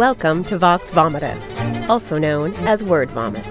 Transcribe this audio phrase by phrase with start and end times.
[0.00, 3.44] Welcome to Vox Vomitus, also known as Word Vomit.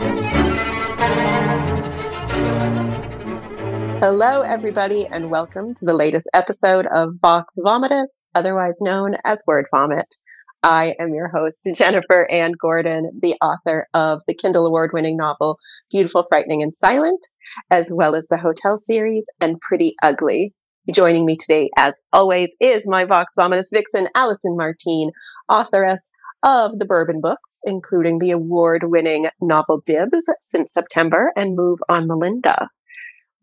[4.02, 9.68] Hello, everybody, and welcome to the latest episode of Vox Vomitus, otherwise known as Word
[9.70, 10.15] Vomit.
[10.64, 15.59] I am your host, Jennifer Ann Gordon, the author of the Kindle award winning novel
[15.91, 17.27] Beautiful, Frightening, and Silent,
[17.69, 20.55] as well as the Hotel series and Pretty Ugly.
[20.91, 25.11] Joining me today, as always, is my Vox Vomitus vixen, Allison Martine,
[25.47, 26.11] authoress
[26.43, 32.08] of the Bourbon books, including the award winning novel Dibs since September and Move on
[32.08, 32.70] Melinda.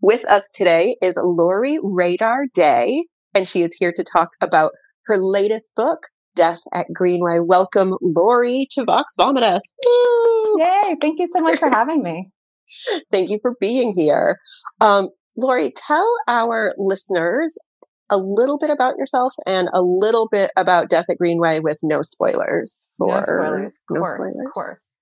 [0.01, 4.73] With us today is Lori Rader Day, and she is here to talk about
[5.07, 7.39] her latest book, Death at Greenway.
[7.41, 9.61] Welcome, Lori, to Vox Vomitus.
[9.85, 10.61] Woo!
[10.61, 10.97] Yay!
[11.01, 12.31] Thank you so much for having me.
[13.11, 14.39] Thank you for being here.
[14.81, 17.59] Um, Lori, tell our listeners
[18.11, 22.03] a little bit about yourself and a little bit about Death at Greenway with no
[22.03, 23.75] spoilers for no spoilers.
[23.75, 24.41] Of no course, spoilers.
[24.47, 24.97] Of course.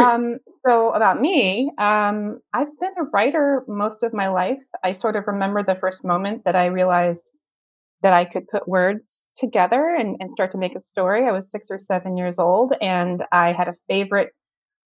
[0.00, 4.58] um, so about me, um, I've been a writer most of my life.
[4.82, 7.30] I sort of remember the first moment that I realized
[8.02, 11.26] that I could put words together and, and start to make a story.
[11.26, 14.30] I was six or seven years old, and I had a favorite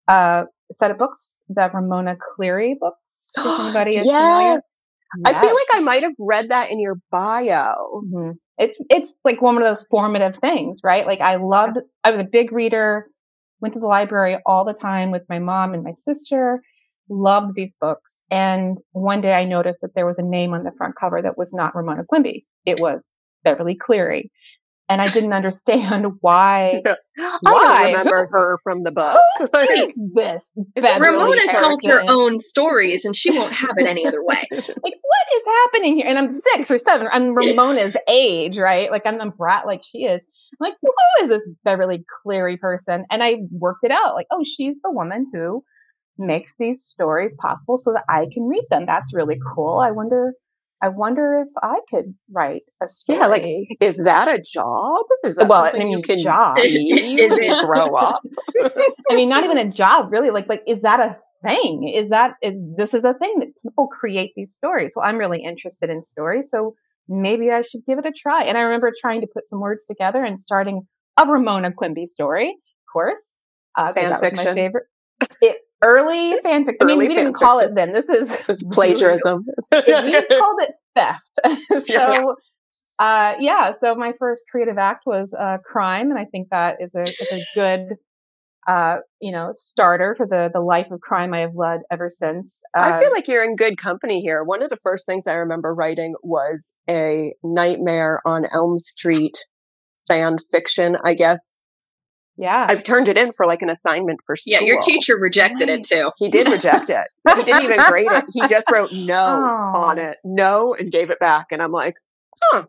[0.06, 3.32] uh, set of books, the Ramona Cleary books.
[3.36, 4.80] If anybody is yes.
[5.24, 5.34] Yes.
[5.36, 8.02] I feel like I might have read that in your bio.
[8.04, 8.30] Mm-hmm.
[8.58, 11.06] It's it's like one of those formative things, right?
[11.06, 11.78] Like I loved.
[12.04, 13.06] I was a big reader.
[13.60, 16.62] Went to the library all the time with my mom and my sister.
[17.08, 18.22] Loved these books.
[18.30, 21.38] And one day I noticed that there was a name on the front cover that
[21.38, 22.44] was not Ramona Quimby.
[22.66, 24.30] It was Beverly Cleary
[24.88, 26.82] and I didn't understand why.
[27.18, 27.36] Yeah.
[27.40, 27.52] why?
[27.52, 29.20] I don't remember her from the book.
[29.38, 30.52] Who is this?
[31.00, 34.36] Ramona tells her own stories, and she won't have it any other way.
[34.52, 36.06] like, what is happening here?
[36.06, 37.08] And I'm six or seven.
[37.10, 38.88] I'm Ramona's age, right?
[38.92, 40.22] Like I'm a brat, like she is.
[40.52, 43.04] I'm like, who is this Beverly Cleary person?
[43.10, 44.14] And I worked it out.
[44.14, 45.64] Like, oh, she's the woman who
[46.18, 48.86] makes these stories possible so that I can read them.
[48.86, 49.78] That's really cool.
[49.78, 50.34] I wonder
[50.80, 53.18] I wonder if I could write a story.
[53.18, 53.44] Yeah, like
[53.80, 55.04] is that a job?
[55.24, 56.58] Is that well, I mean, you can job.
[56.62, 58.22] is it grow up?
[59.10, 60.30] I mean, not even a job, really.
[60.30, 61.88] Like, like is that a thing?
[61.92, 64.92] Is that is this is a thing that people create these stories?
[64.94, 66.74] Well, I'm really interested in stories, so
[67.08, 68.44] maybe I should give it a try.
[68.44, 70.86] And I remember trying to put some words together and starting
[71.18, 73.36] a Ramona Quimby story, of course.
[73.76, 74.44] Uh, Fan fiction.
[74.44, 74.84] my favorite.
[75.40, 76.74] It, early fanfic.
[76.80, 77.92] I mean, we didn't call it then.
[77.92, 79.44] This is it plagiarism.
[79.72, 81.38] we called it theft.
[81.86, 82.24] so, yeah.
[82.98, 83.72] Uh, yeah.
[83.72, 87.32] So my first creative act was uh, crime, and I think that is a is
[87.32, 87.96] a good.
[88.66, 92.60] Uh, you know, starter for the the life of crime I have led ever since.
[92.74, 94.44] I feel uh, like you're in good company here.
[94.44, 99.38] One of the first things I remember writing was a Nightmare on Elm Street
[100.06, 101.62] fan fiction, I guess,
[102.38, 102.66] yeah.
[102.68, 104.52] I've turned it in for like an assignment for school.
[104.52, 106.12] Yeah, your teacher rejected it too.
[106.16, 107.02] He did reject it.
[107.36, 108.24] He didn't even grade it.
[108.32, 109.80] He just wrote no oh.
[109.80, 110.18] on it.
[110.24, 111.46] No and gave it back.
[111.50, 111.96] And I'm like,
[112.40, 112.62] huh.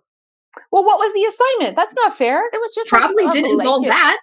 [0.71, 1.75] Well, what was the assignment?
[1.75, 2.43] That's not fair.
[2.51, 4.19] It was just probably like, didn't involve that.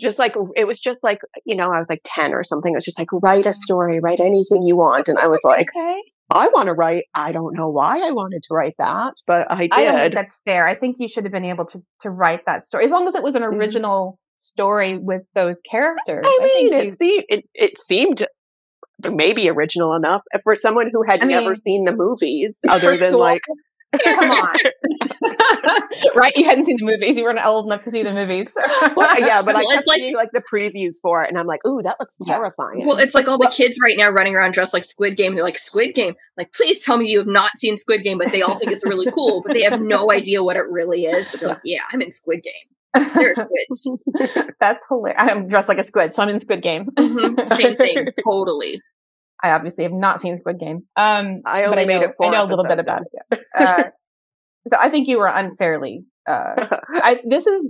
[0.00, 2.72] Just like it was just like, you know, I was like 10 or something.
[2.72, 5.08] It was just like, write a story, write anything you want.
[5.08, 6.00] And I was like, okay.
[6.30, 7.04] I want to write.
[7.14, 9.72] I don't know why I wanted to write that, but I did.
[9.72, 10.66] I don't think that's fair.
[10.66, 13.14] I think you should have been able to to write that story as long as
[13.14, 13.58] it was an mm-hmm.
[13.58, 16.24] original story with those characters.
[16.26, 18.26] I mean, I it, seemed, it, it seemed
[19.10, 23.08] maybe original enough for someone who had I never mean, seen the movies other than
[23.08, 23.42] school, like
[24.04, 24.54] Come on.
[26.14, 26.36] right?
[26.36, 27.16] You hadn't seen the movies.
[27.16, 28.54] You weren't old enough to see the movies.
[28.94, 31.46] well, yeah, but well, I kept like, seeing like the previews for it, and I'm
[31.46, 32.86] like, ooh, that looks terrifying.
[32.86, 35.34] Well, it's like all the kids right now running around dressed like Squid Game.
[35.34, 36.14] They're like, Squid Game.
[36.36, 38.84] Like, please tell me you have not seen Squid Game, but they all think it's
[38.84, 41.30] really cool, but they have no idea what it really is.
[41.30, 42.52] But they're like, yeah, I'm in Squid Game.
[42.96, 44.04] squids.
[44.60, 45.16] That's hilarious.
[45.18, 46.86] I'm dressed like a squid, so I'm in Squid Game.
[46.96, 47.44] Mm-hmm.
[47.44, 48.80] Same thing, totally.
[49.42, 50.82] I obviously have not seen Squid Game.
[50.96, 52.26] Um, I only I made know, it four.
[52.26, 53.40] I know a little bit about it.
[53.56, 53.84] Uh,
[54.68, 56.04] so I think you were unfairly.
[56.28, 56.54] Uh,
[56.90, 57.66] I, this is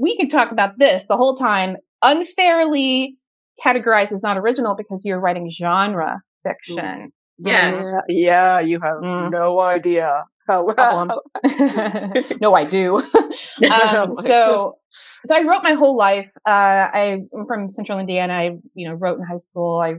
[0.00, 1.76] we could talk about this the whole time.
[2.02, 3.16] Unfairly
[3.64, 7.12] categorized as not original because you're writing genre fiction.
[7.38, 7.84] Yes.
[8.08, 9.30] Yeah, yeah you have mm.
[9.30, 11.22] no idea how well.
[12.40, 12.96] no, I do.
[12.98, 13.04] um,
[13.62, 16.32] oh so, so I wrote my whole life.
[16.46, 18.34] Uh, I'm from Central Indiana.
[18.34, 19.80] I, you know, wrote in high school.
[19.80, 19.96] I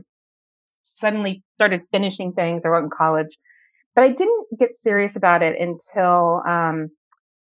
[0.82, 2.64] suddenly started finishing things.
[2.64, 3.38] I wrote in college,
[3.94, 6.90] but I didn't get serious about it until um,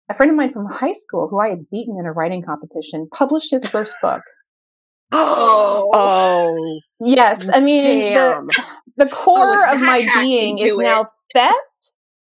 [0.09, 3.09] a friend of mine from high school, who I had beaten in a writing competition,
[3.12, 4.23] published his first book.
[5.12, 7.49] oh, oh, yes.
[7.53, 8.65] I mean, the,
[8.97, 10.79] the, core oh, of my being is it.
[10.79, 11.55] now theft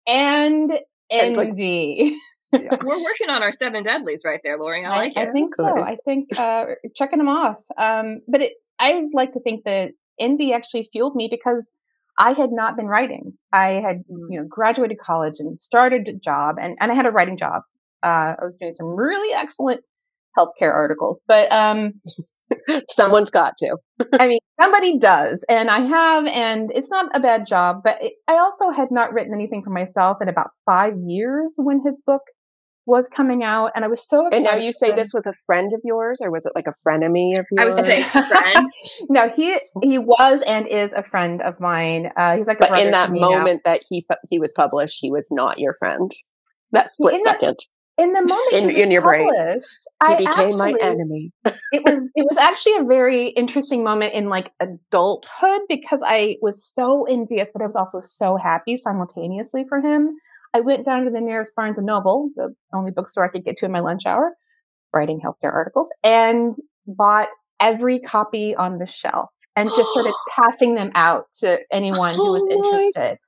[0.08, 0.72] and
[1.10, 2.16] envy.
[2.52, 2.76] Yeah.
[2.82, 4.84] We're working on our seven deadlies right there, Lori.
[4.84, 5.28] I like I, it.
[5.28, 5.78] I think so.
[5.78, 6.64] I think uh,
[6.96, 7.58] checking them off.
[7.76, 11.72] Um, but it, I like to think that envy actually fueled me because
[12.18, 13.32] I had not been writing.
[13.52, 14.26] I had, mm.
[14.30, 17.62] you know, graduated college and started a job, and, and I had a writing job.
[18.02, 19.82] Uh, I was doing some really excellent
[20.36, 22.00] healthcare articles, but um,
[22.88, 23.76] someone's got to.
[24.18, 27.80] I mean, somebody does, and I have, and it's not a bad job.
[27.84, 31.82] But it, I also had not written anything for myself in about five years when
[31.84, 32.22] his book
[32.88, 34.28] was coming out, and I was so.
[34.32, 36.88] And now you say this was a friend of yours, or was it like a
[36.88, 37.58] frenemy of yours?
[37.58, 38.72] I was say friend.
[39.10, 42.10] no, he he was and is a friend of mine.
[42.16, 43.72] Uh, he's like, but in that moment now.
[43.72, 46.10] that he he was published, he was not your friend.
[46.72, 47.58] That split in second.
[47.98, 49.30] in the moment in, in your brain,
[50.06, 51.32] he I became actually, my enemy.
[51.44, 56.64] it was it was actually a very interesting moment in like adulthood because I was
[56.64, 60.16] so envious, but I was also so happy simultaneously for him
[60.54, 63.56] I went down to the nearest Barnes and Noble, the only bookstore I could get
[63.58, 64.34] to in my lunch hour,
[64.94, 66.54] writing healthcare articles, and
[66.86, 67.28] bought
[67.60, 72.46] every copy on the shelf and just started passing them out to anyone who was
[72.48, 73.18] oh interested.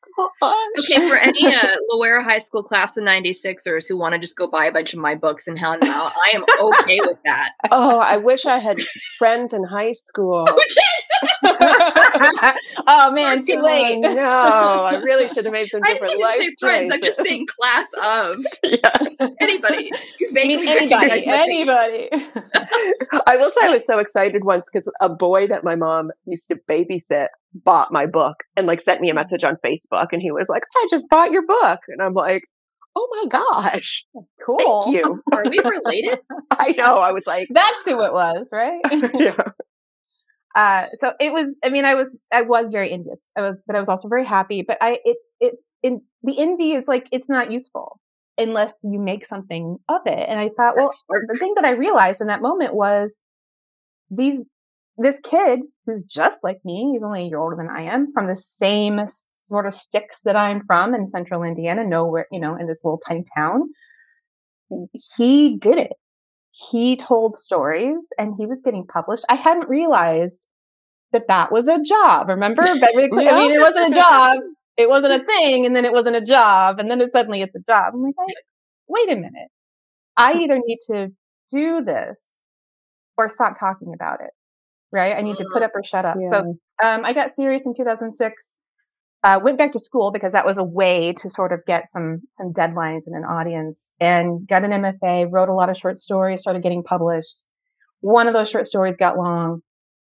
[0.78, 4.46] Okay, for any uh, Loera High School class of 96ers who want to just go
[4.46, 7.50] buy a bunch of my books and hand them out, I am okay with that.
[7.70, 8.80] Oh, I wish I had
[9.18, 10.46] friends in high school.
[10.48, 10.64] oh
[12.87, 14.00] Oh, man, too late.
[14.00, 16.55] no, I really should have made some different life choices.
[16.61, 16.93] Friends.
[16.93, 19.26] I'm just saying class of yeah.
[19.40, 19.90] anybody.
[20.32, 22.08] Vaguely anybody, anybody.
[23.26, 26.49] I will say I was so excited once because a boy that my mom used
[26.49, 29.16] to babysit bought my book and like sent me a mm-hmm.
[29.16, 31.81] message on Facebook and he was like, I just bought your book.
[31.88, 32.44] And I'm like,
[32.96, 34.05] oh my gosh.
[34.16, 34.82] Oh, cool.
[34.82, 35.23] Thank you.
[35.32, 36.20] Are we related?
[36.52, 36.99] I know.
[36.99, 38.81] I was like, that's who it was, right?
[39.14, 39.37] yeah.
[40.55, 43.31] Uh, so it was, I mean, I was, I was very envious.
[43.37, 44.62] I was, but I was also very happy.
[44.67, 48.00] But I, it, it, in the envy is like, it's not useful
[48.37, 50.29] unless you make something of it.
[50.29, 53.19] And I thought, well, the thing that I realized in that moment was
[54.11, 54.44] these,
[54.99, 58.26] this kid who's just like me, he's only a year older than I am, from
[58.26, 59.00] the same
[59.31, 62.99] sort of sticks that I'm from in central Indiana, nowhere, you know, in this little
[62.99, 63.70] tiny town.
[65.17, 65.93] He did it
[66.50, 69.25] he told stories and he was getting published.
[69.29, 70.49] I hadn't realized
[71.12, 72.29] that that was a job.
[72.29, 72.64] Remember?
[72.67, 72.73] yeah.
[72.73, 74.38] I mean, it wasn't a job.
[74.76, 75.67] It wasn't a thing.
[75.67, 76.81] And then it wasn't a job.
[76.81, 77.94] And then it suddenly it's a job.
[77.94, 78.35] I'm like, hey,
[78.88, 79.49] wait a minute.
[80.17, 81.08] I either need to
[81.50, 82.44] do this
[83.17, 84.31] or stop talking about it.
[84.93, 85.17] Right.
[85.17, 85.67] I need to put mm.
[85.67, 86.17] up or shut up.
[86.20, 86.31] Yeah.
[86.31, 86.38] So
[86.82, 88.56] um, I got serious in 2006
[89.22, 92.22] uh, went back to school because that was a way to sort of get some
[92.34, 96.40] some deadlines and an audience and got an MFA, wrote a lot of short stories,
[96.40, 97.37] started getting published.
[98.00, 99.61] One of those short stories got long.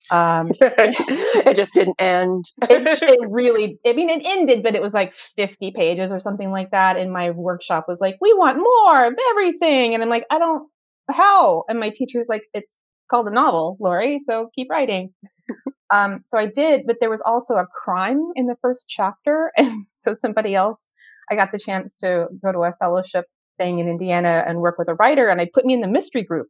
[0.10, 2.46] Um, it just didn't end.
[2.64, 6.52] it, it, really, I mean, it ended, but it was like 50 pages or something
[6.52, 6.98] like that.
[6.98, 9.94] And my workshop was like, we want more of everything.
[9.94, 10.68] And I'm like, I don't,
[11.10, 11.66] how?
[11.68, 12.80] And my teacher was like, it's
[13.12, 14.20] called a novel, Lori.
[14.20, 15.14] So keep writing.
[15.92, 19.52] um, so I did, but there was also a crime in the first chapter.
[19.62, 20.90] And so somebody else,
[21.30, 23.26] I got the chance to go to a fellowship
[23.60, 26.24] thing in Indiana and work with a writer and they put me in the mystery
[26.24, 26.48] group.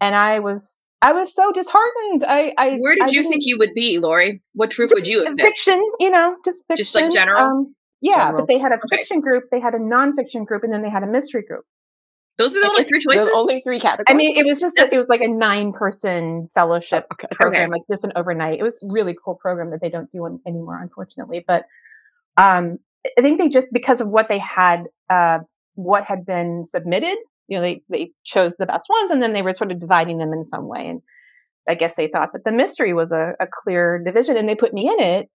[0.00, 2.24] And I was, I was so disheartened.
[2.28, 4.42] I, I where did I you think you would be, Lori?
[4.52, 6.84] What group would you have Fiction, you know, just fiction.
[6.84, 7.40] Just like general?
[7.40, 8.42] Um, yeah, general.
[8.42, 11.02] but they had a fiction group, they had a nonfiction group, and then they had
[11.02, 11.64] a mystery group.
[12.38, 13.28] Those are the only three choices.
[13.34, 14.06] only three categories.
[14.08, 17.28] I mean, it was just a, it was like a nine person fellowship okay.
[17.30, 17.72] program, okay.
[17.72, 18.58] like just an overnight.
[18.58, 21.44] It was really cool program that they don't do anymore, unfortunately.
[21.46, 21.64] But
[22.36, 22.78] um,
[23.18, 25.38] I think they just because of what they had, uh,
[25.76, 27.16] what had been submitted,
[27.48, 30.18] you know, they they chose the best ones, and then they were sort of dividing
[30.18, 30.88] them in some way.
[30.88, 31.00] And
[31.66, 34.74] I guess they thought that the mystery was a, a clear division, and they put
[34.74, 35.30] me in it.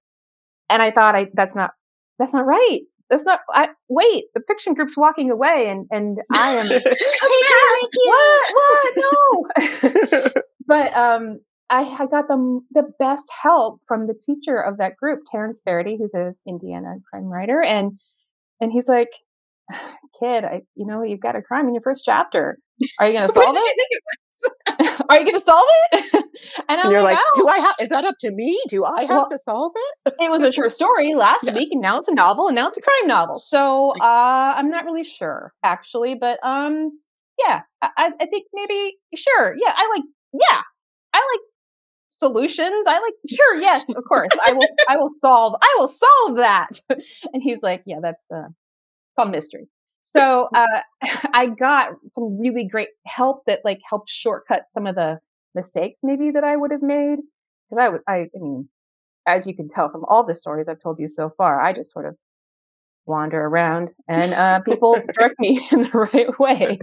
[0.69, 1.71] And I thought, I that's not
[2.19, 2.81] that's not right
[3.11, 6.83] that's not I wait, the fiction group's walking away and and I am take
[8.05, 10.31] what what no
[10.65, 11.39] but um
[11.69, 15.97] I, I got the the best help from the teacher of that group, Terrence Verity,
[15.99, 17.93] who's an Indiana crime writer, and
[18.59, 19.09] and he's like,
[20.19, 22.57] "Kid, I you know you've got a crime in your first chapter.
[22.99, 25.01] Are you going to solve it?
[25.07, 26.25] Are you going to solve it?"
[26.91, 27.31] And, you're like, oh.
[27.35, 27.75] "Do I have?
[27.81, 28.59] Is that up to me?
[28.67, 31.55] Do I have well, to solve it?" it was a short story last yeah.
[31.55, 33.39] week, and now it's a novel, and now it's a crime novel.
[33.39, 36.91] So uh, I'm not really sure, actually, but um,
[37.39, 39.55] yeah, I, I think maybe sure.
[39.57, 40.03] Yeah, I like.
[40.33, 40.61] Yeah,
[41.13, 41.41] I like
[42.21, 42.85] solutions.
[42.87, 44.29] I like, sure, yes, of course.
[44.45, 46.69] I will I will solve I will solve that.
[47.33, 48.49] And he's like, yeah, that's uh
[49.17, 49.67] called mystery.
[50.01, 50.81] So uh
[51.33, 55.19] I got some really great help that like helped shortcut some of the
[55.55, 57.17] mistakes maybe that I would have made.
[57.69, 58.69] Because I would I, I mean,
[59.27, 61.91] as you can tell from all the stories I've told you so far, I just
[61.91, 62.15] sort of
[63.05, 66.77] wander around and uh, people direct me in the right way.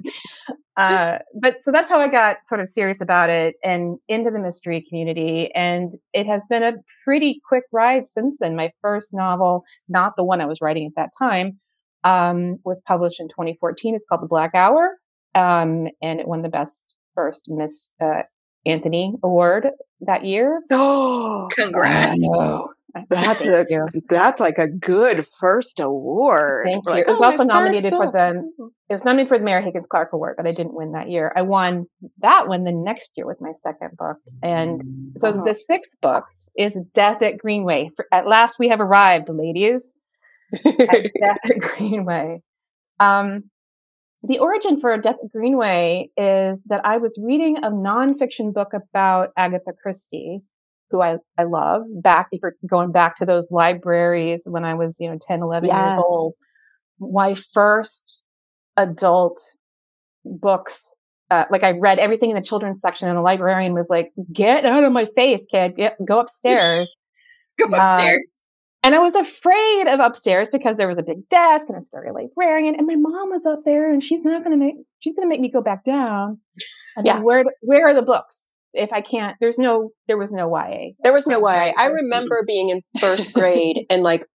[0.76, 4.38] Uh, but so that's how I got sort of serious about it and into the
[4.38, 5.50] mystery community.
[5.54, 8.54] And it has been a pretty quick ride since then.
[8.54, 11.58] My first novel, not the one I was writing at that time,
[12.04, 13.94] um, was published in 2014.
[13.94, 14.98] It's called The Black Hour.
[15.34, 18.22] Um, and it won the best first Miss uh,
[18.68, 19.68] Anthony Award
[20.02, 20.60] that year.
[20.70, 22.22] Oh, congrats!
[23.10, 23.86] That's a you.
[24.08, 26.64] that's like a good first award.
[26.64, 26.90] Thank you.
[26.90, 28.50] Like, it was oh, also nominated for the
[28.88, 31.32] it was nominated for the Mary Higgins Clark Award, but I didn't win that year.
[31.36, 31.86] I won
[32.18, 35.44] that one the next year with my second book, and so uh-huh.
[35.44, 36.24] the sixth book
[36.56, 37.90] is Death at Greenway.
[37.94, 39.92] For, at last, we have arrived, ladies.
[40.64, 42.42] at Death at Greenway.
[42.98, 43.44] Um,
[44.22, 49.30] the origin for Death at Greenway is that I was reading a nonfiction book about
[49.36, 50.40] Agatha Christie,
[50.90, 54.98] who I, I love, back, if you're going back to those libraries when I was,
[54.98, 55.92] you know, 10, 11 yes.
[55.92, 56.34] years old.
[56.98, 58.24] My first
[58.76, 59.40] adult
[60.24, 60.94] books,
[61.30, 64.64] uh, like I read everything in the children's section and the librarian was like, get
[64.64, 66.96] out of my face, kid, get, go upstairs.
[67.58, 68.44] go upstairs.
[68.82, 72.10] And I was afraid of upstairs because there was a big desk and a scary
[72.12, 75.26] librarian, and my mom was up there, and she's not going to make she's going
[75.26, 76.38] to make me go back down.
[76.96, 77.20] And yeah.
[77.20, 78.52] where where are the books?
[78.72, 80.92] If I can't, there's no there was no YA.
[81.02, 81.72] There was no YA.
[81.76, 84.26] I remember being in first grade and like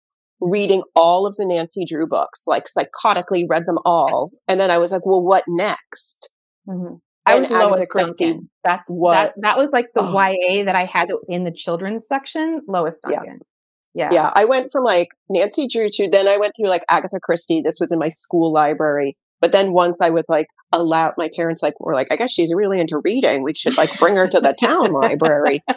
[0.41, 4.77] reading all of the Nancy Drew books, like psychotically read them all, and then I
[4.77, 6.31] was like, well, what next?
[6.67, 6.95] Mm-hmm.
[7.25, 8.25] I was Agatha Christie.
[8.25, 8.49] Duncan.
[8.65, 10.13] That's what that, that was like the oh.
[10.13, 12.61] YA that I had that was in the children's section.
[12.67, 13.23] Lois Duncan.
[13.25, 13.47] Yeah.
[13.93, 14.09] Yeah.
[14.11, 14.31] Yeah.
[14.33, 17.61] I went from like Nancy Drew to then I went through like Agatha Christie.
[17.61, 19.17] This was in my school library.
[19.39, 22.53] But then once I was like allowed, my parents like were like, I guess she's
[22.53, 23.43] really into reading.
[23.43, 25.63] We should like bring her to the town library.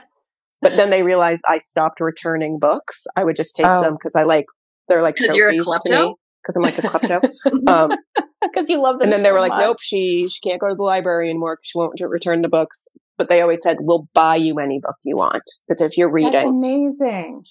[0.63, 3.07] But then they realized I stopped returning books.
[3.15, 3.83] I would just take oh.
[3.83, 4.47] them because I like
[4.89, 5.83] they're like trophies you're a klepto?
[5.83, 7.21] to me because I'm like a klepto.
[7.21, 9.05] Because um, you love them.
[9.05, 11.57] And then they so were like, nope, she she can't go to the library anymore
[11.57, 12.89] because she won't return the books.
[13.19, 15.43] But they always said, we'll buy you any book you want.
[15.69, 17.45] Because if you're reading, That's amazing.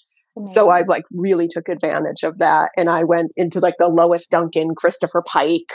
[0.43, 2.71] So I like really took advantage of that.
[2.75, 5.71] And I went into like the Lois Duncan, Christopher Pike,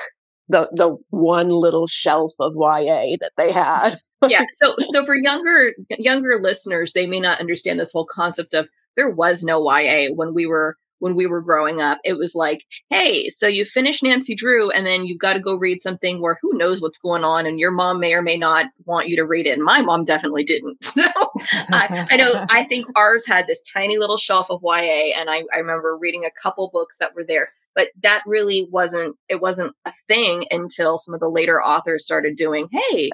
[0.49, 3.97] the, the one little shelf of YA that they had.
[4.29, 4.45] yeah.
[4.51, 9.11] So, so for younger, younger listeners, they may not understand this whole concept of there
[9.11, 11.99] was no YA when we were when we were growing up.
[12.05, 15.57] It was like, hey, so you finish Nancy Drew and then you've got to go
[15.57, 18.67] read something where who knows what's going on and your mom may or may not
[18.85, 19.55] want you to read it.
[19.55, 20.79] And my mom definitely didn't.
[21.01, 25.31] So I, I know, I think ours had this tiny little shelf of YA and
[25.31, 29.41] I, I remember reading a couple books that were there, but that really wasn't, it
[29.41, 33.11] wasn't a thing until some of the later authors started doing, hey,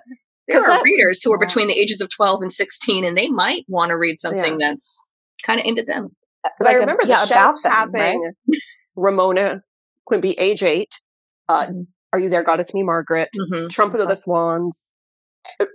[0.49, 3.29] there are that, readers who are between the ages of 12 and 16 and they
[3.29, 4.69] might want to read something yeah.
[4.71, 5.07] that's
[5.43, 6.17] kind of aimed at them.
[6.59, 8.61] Because like I remember a, the yeah, shelf them, having right?
[8.97, 9.63] Ramona
[10.07, 11.01] Quimby, age eight.
[11.49, 11.81] Uh, mm-hmm.
[12.13, 13.29] Are you there, God, It's Me Margaret?
[13.39, 13.69] Mm-hmm.
[13.69, 14.89] Trumpet of the Swans.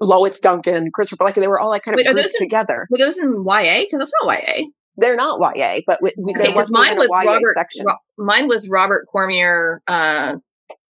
[0.01, 2.87] Lois Duncan, Christopher Pike They were all like kind of Wait, grouped in, together.
[2.89, 3.81] Were those in YA?
[3.81, 4.65] Because that's not YA.
[4.97, 7.55] They're not YA, but we, we, there was mine was Robert.
[7.55, 7.85] Section.
[7.87, 9.81] Ro- mine was Robert Cormier.
[9.87, 10.37] Uh,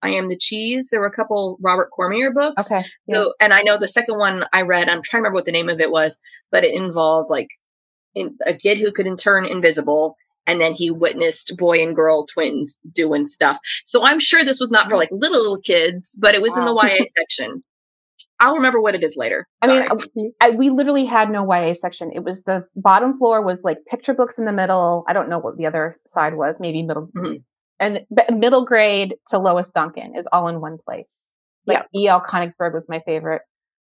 [0.02, 0.90] I am the cheese.
[0.90, 2.72] There were a couple Robert Cormier books.
[2.72, 2.84] Okay.
[3.08, 3.16] Yeah.
[3.16, 4.90] So, and I know the second one I read.
[4.90, 6.20] I'm trying to remember what the name of it was,
[6.52, 7.50] but it involved like
[8.16, 10.16] in, a kid who could in turn invisible
[10.48, 13.60] and then he witnessed boy and girl twins doing stuff.
[13.86, 16.60] So I'm sure this was not for like little little kids, but it was wow.
[16.60, 17.64] in the YA section.
[18.40, 19.48] I'll remember what it is later.
[19.64, 19.88] Sorry.
[19.88, 22.12] I mean, I, we literally had no YA section.
[22.12, 25.06] It was the bottom floor was like picture books in the middle.
[25.08, 26.56] I don't know what the other side was.
[26.60, 27.36] Maybe middle mm-hmm.
[27.80, 28.02] and
[28.34, 31.30] middle grade to Lois Duncan is all in one place.
[31.68, 32.02] Like yeah.
[32.02, 32.22] E.L.
[32.22, 33.44] Konigsburg was my favorite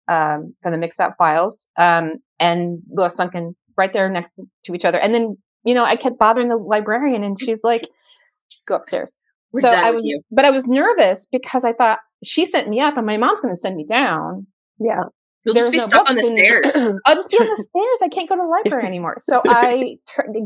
[0.10, 4.86] um, from the Mixed Up Files, um, and Lois Duncan right there next to each
[4.86, 5.00] other.
[5.00, 7.88] And then, you know, I kept bothering the librarian and she's like,
[8.68, 9.18] go upstairs.
[9.54, 10.22] We're so I was, you.
[10.32, 13.54] but I was nervous because I thought she sent me up and my mom's going
[13.54, 14.48] to send me down.
[14.80, 15.04] Yeah.
[15.44, 17.00] You'll There's just be no stuck on the stairs.
[17.06, 18.00] I'll just be on the stairs.
[18.04, 19.16] I can't go to the library anymore.
[19.20, 19.98] So I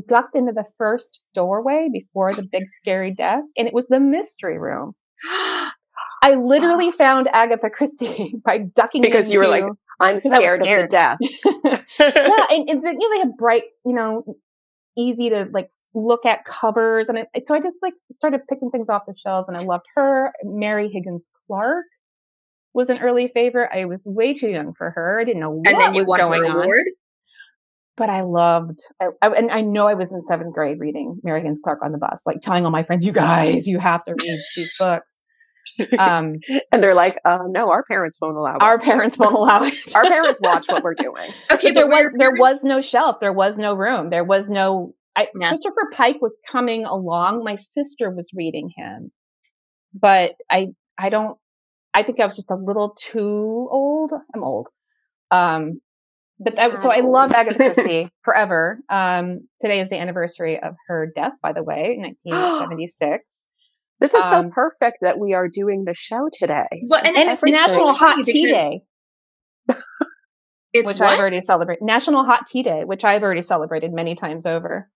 [0.08, 4.58] ducked into the first doorway before the big scary desk, and it was the mystery
[4.58, 4.94] room.
[6.22, 9.65] I literally found Agatha Christie by ducking because you were like,
[10.00, 11.24] I'm scared, scared, of the desk.
[12.00, 14.24] yeah, and, and the, you know they have bright, you know,
[14.98, 18.90] easy to like look at covers, and it, so I just like started picking things
[18.90, 20.34] off the shelves, and I loved her.
[20.44, 21.86] Mary Higgins Clark
[22.74, 23.70] was an early favorite.
[23.74, 25.20] I was way too young for her.
[25.20, 26.68] I didn't know what and then you was going on.
[27.98, 31.40] But I loved, I, I, and I know I was in seventh grade reading Mary
[31.40, 34.12] Higgins Clark on the bus, like telling all my friends, "You guys, you have to
[34.12, 35.24] read these books."
[35.98, 36.36] Um,
[36.72, 39.95] and they're like, uh, no, our parents won't allow Our parents won't allow it.
[39.95, 41.29] our parents watch what we're doing.
[41.51, 43.17] Okay, there was there was no shelf.
[43.19, 44.10] There was no room.
[44.10, 45.50] There was no I, yeah.
[45.50, 47.43] Christopher Pike was coming along.
[47.43, 49.12] My sister was reading him,
[49.93, 51.38] but I I don't.
[51.93, 54.12] I think I was just a little too old.
[54.34, 54.67] I'm old.
[55.31, 55.79] Um,
[56.39, 58.79] but that, so I love Agatha Christie forever.
[58.89, 63.48] Um, today is the anniversary of her death, by the way, 1976.
[64.00, 66.68] This is um, so perfect that we are doing the show today.
[66.90, 68.82] Well, and, and it's National Hot Tea Day.
[69.68, 71.02] which what?
[71.02, 71.84] I've already celebrated.
[71.84, 74.90] National Hot Tea Day, which I've already celebrated many times over.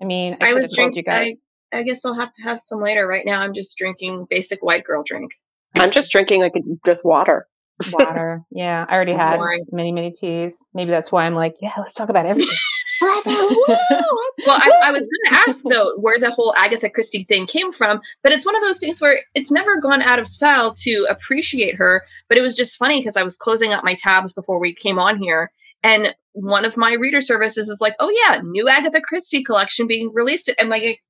[0.00, 0.96] I mean, I, I was drinking.
[0.96, 1.44] You guys.
[1.72, 3.06] I, I guess I'll have to have some later.
[3.06, 5.32] Right now, I'm just drinking basic white girl drink.
[5.76, 6.52] I'm just drinking like
[6.84, 7.46] just water.
[7.90, 8.42] Water.
[8.50, 9.64] Yeah, I already had boring.
[9.72, 10.64] many, many teas.
[10.74, 12.54] Maybe that's why I'm like, yeah, let's talk about everything.
[14.46, 17.72] well, I, I was going to ask though where the whole Agatha Christie thing came
[17.72, 21.06] from, but it's one of those things where it's never gone out of style to
[21.10, 22.02] appreciate her.
[22.28, 24.98] But it was just funny because I was closing up my tabs before we came
[24.98, 25.50] on here,
[25.82, 30.12] and one of my reader services is like, "Oh yeah, new Agatha Christie collection being
[30.14, 31.02] released." I'm like,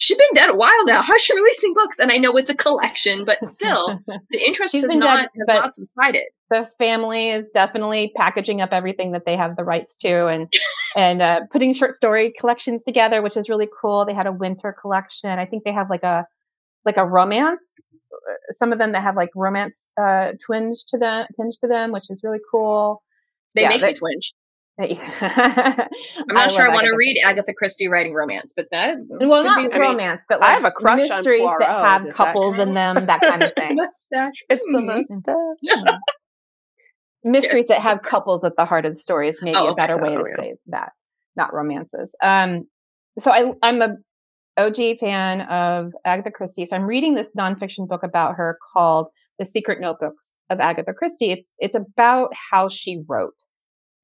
[0.00, 1.02] she's been dead a while now.
[1.02, 1.98] How's she releasing books?
[1.98, 5.74] And I know it's a collection, but still, the interest has not dead, has not
[5.74, 6.24] subsided.
[6.50, 10.52] The family is definitely packaging up everything that they have the rights to, and
[10.96, 14.04] and uh, putting short story collections together, which is really cool.
[14.04, 15.38] They had a winter collection.
[15.38, 16.26] I think they have like a
[16.84, 17.88] like a romance.
[18.12, 21.92] Uh, some of them that have like romance uh, twinge to them, tinge to them,
[21.92, 23.02] which is really cool.
[23.54, 24.32] They yeah, make they, me twinge.
[25.20, 25.88] I'm
[26.28, 29.72] not I sure I want to read Agatha Christie writing romance, but that well, not
[29.78, 33.20] romance, but like I have a crush mysteries that have couples that in them, that
[33.20, 33.76] kind of thing.
[33.76, 34.42] mustache.
[34.48, 34.86] It's the mm-hmm.
[34.86, 36.00] mustache.
[37.24, 39.96] mysteries that have couples at the heart of the story is maybe oh, a better
[39.96, 40.92] way to oh, say that,
[41.36, 42.16] not romances.
[42.22, 42.64] Um,
[43.18, 43.96] so I, I'm a
[44.56, 46.64] OG fan of Agatha Christie.
[46.64, 49.08] So I'm reading this nonfiction book about her called
[49.38, 51.30] The Secret Notebooks of Agatha Christie.
[51.30, 53.46] It's it's about how she wrote.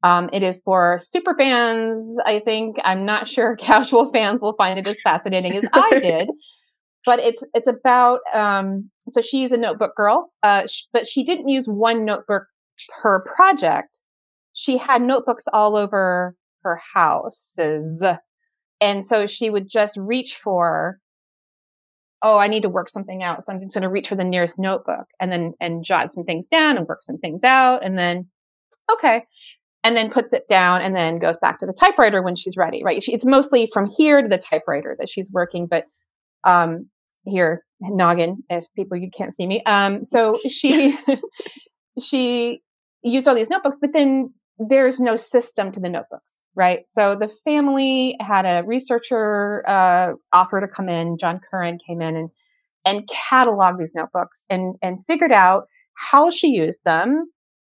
[0.03, 2.19] Um, it is for super fans.
[2.25, 6.29] I think I'm not sure casual fans will find it as fascinating as I did,
[7.05, 8.21] but it's it's about.
[8.35, 12.45] Um, so she's a notebook girl, uh, sh- but she didn't use one notebook
[13.01, 14.03] per project.
[14.53, 18.05] She had notebooks all over her houses,
[18.81, 20.99] and so she would just reach for.
[22.23, 24.25] Oh, I need to work something out, so I'm just going to reach for the
[24.25, 27.99] nearest notebook, and then and jot some things down and work some things out, and
[27.99, 28.27] then
[28.93, 29.25] okay
[29.87, 32.83] and then puts it down and then goes back to the typewriter when she's ready,
[32.83, 33.01] right?
[33.01, 35.85] She, it's mostly from here to the typewriter that she's working, but
[36.43, 36.91] um,
[37.25, 39.63] here, noggin, if people you can't see me.
[39.65, 40.99] Um, so she
[42.03, 42.63] she
[43.05, 46.81] used all these notebooks, but then there's no system to the notebooks, right?
[46.89, 51.17] So the family had a researcher uh, offer to come in.
[51.17, 52.31] John Curran came in and
[52.85, 57.31] and cataloged these notebooks and and figured out how she used them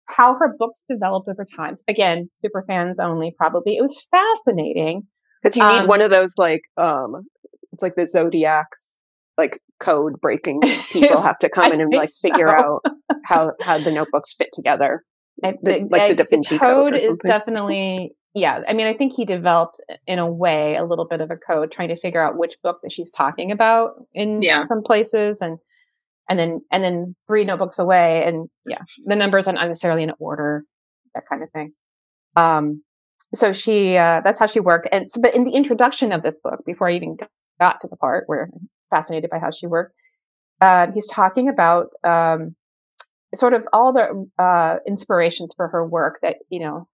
[0.08, 1.76] how her books developed over time.
[1.88, 3.78] Again, super fans only, probably.
[3.78, 5.04] It was fascinating.
[5.41, 7.28] Because you need um, one of those like um
[7.72, 9.00] it's like the zodiacs
[9.38, 12.28] like code breaking people have to come in and like so.
[12.28, 12.84] figure out
[13.26, 15.04] how how the notebooks fit together.
[15.43, 18.62] The, the, like the Da Vinci code, code is definitely yeah.
[18.67, 21.72] I mean, I think he developed in a way a little bit of a code
[21.72, 24.63] trying to figure out which book that she's talking about in yeah.
[24.63, 25.58] some places and
[26.30, 28.82] and then and then three notebooks away and yeah.
[29.06, 30.63] the numbers aren't necessarily in order
[31.13, 31.74] that kind of thing.
[32.36, 32.84] Um
[33.36, 36.38] so she uh, that's how she worked and so, but in the introduction of this
[36.38, 37.18] book before i even
[37.60, 39.94] got to the part where i'm fascinated by how she worked
[40.60, 42.56] uh, he's talking about um,
[43.36, 46.88] sort of all the uh, inspirations for her work that you know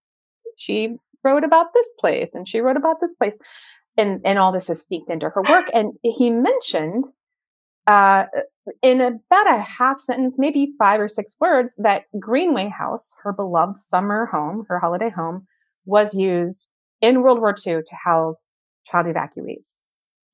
[0.56, 3.38] she wrote about this place and she wrote about this place
[3.96, 7.04] and and all this is sneaked into her work and he mentioned
[7.86, 8.24] uh,
[8.82, 13.76] in about a half sentence, maybe five or six words, that Greenway House, her beloved
[13.76, 15.46] summer home, her holiday home,
[15.84, 18.42] was used in World War II to house
[18.86, 19.76] child evacuees.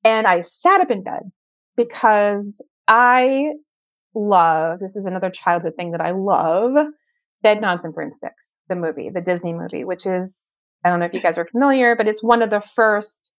[0.03, 1.31] And I sat up in bed
[1.75, 3.51] because I
[4.15, 6.73] love, this is another childhood thing that I love,
[7.43, 11.21] Bedknobs and Broomsticks, the movie, the Disney movie, which is, I don't know if you
[11.21, 13.31] guys are familiar, but it's one of the first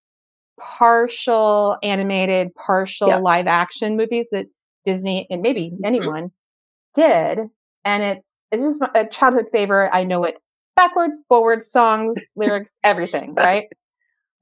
[0.61, 3.19] partial animated, partial yeah.
[3.19, 4.47] live action movies that
[4.85, 5.85] Disney and maybe mm-hmm.
[5.85, 6.31] anyone
[6.95, 7.39] did.
[7.85, 9.91] And it's it's just a childhood favorite.
[9.93, 10.39] I know it
[10.77, 13.67] backwards, forwards, songs, lyrics, everything, right?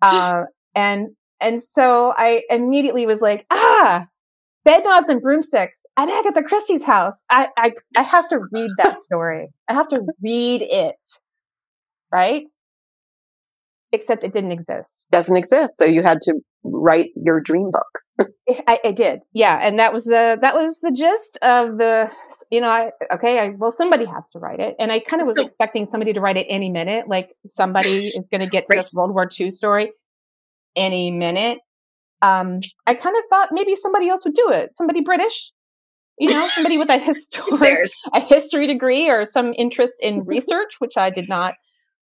[0.03, 1.09] Uh, and
[1.40, 4.07] and so I immediately was like, ah,
[4.66, 7.24] and Broomsticks and heck at Agatha Christie's house.
[7.31, 9.48] I, I I have to read that story.
[9.68, 10.96] I have to read it.
[12.12, 12.48] Right?
[13.92, 15.07] except it didn't exist.
[15.11, 15.76] Doesn't exist.
[15.76, 18.29] So you had to write your dream book.
[18.66, 22.11] I, I, did, yeah, and that was the that was the gist of the
[22.51, 25.27] you know I okay I, well somebody has to write it, and I kind of
[25.27, 28.66] was so, expecting somebody to write it any minute, like somebody is going to get
[28.66, 28.77] to right.
[28.77, 29.92] this World War II story.
[30.77, 31.61] any minute.
[32.23, 34.75] Um, I kind of thought maybe somebody else would do it.
[34.75, 35.53] Somebody British,
[36.18, 40.99] you know, somebody with a history, a history degree or some interest in research, which
[40.99, 41.55] I did not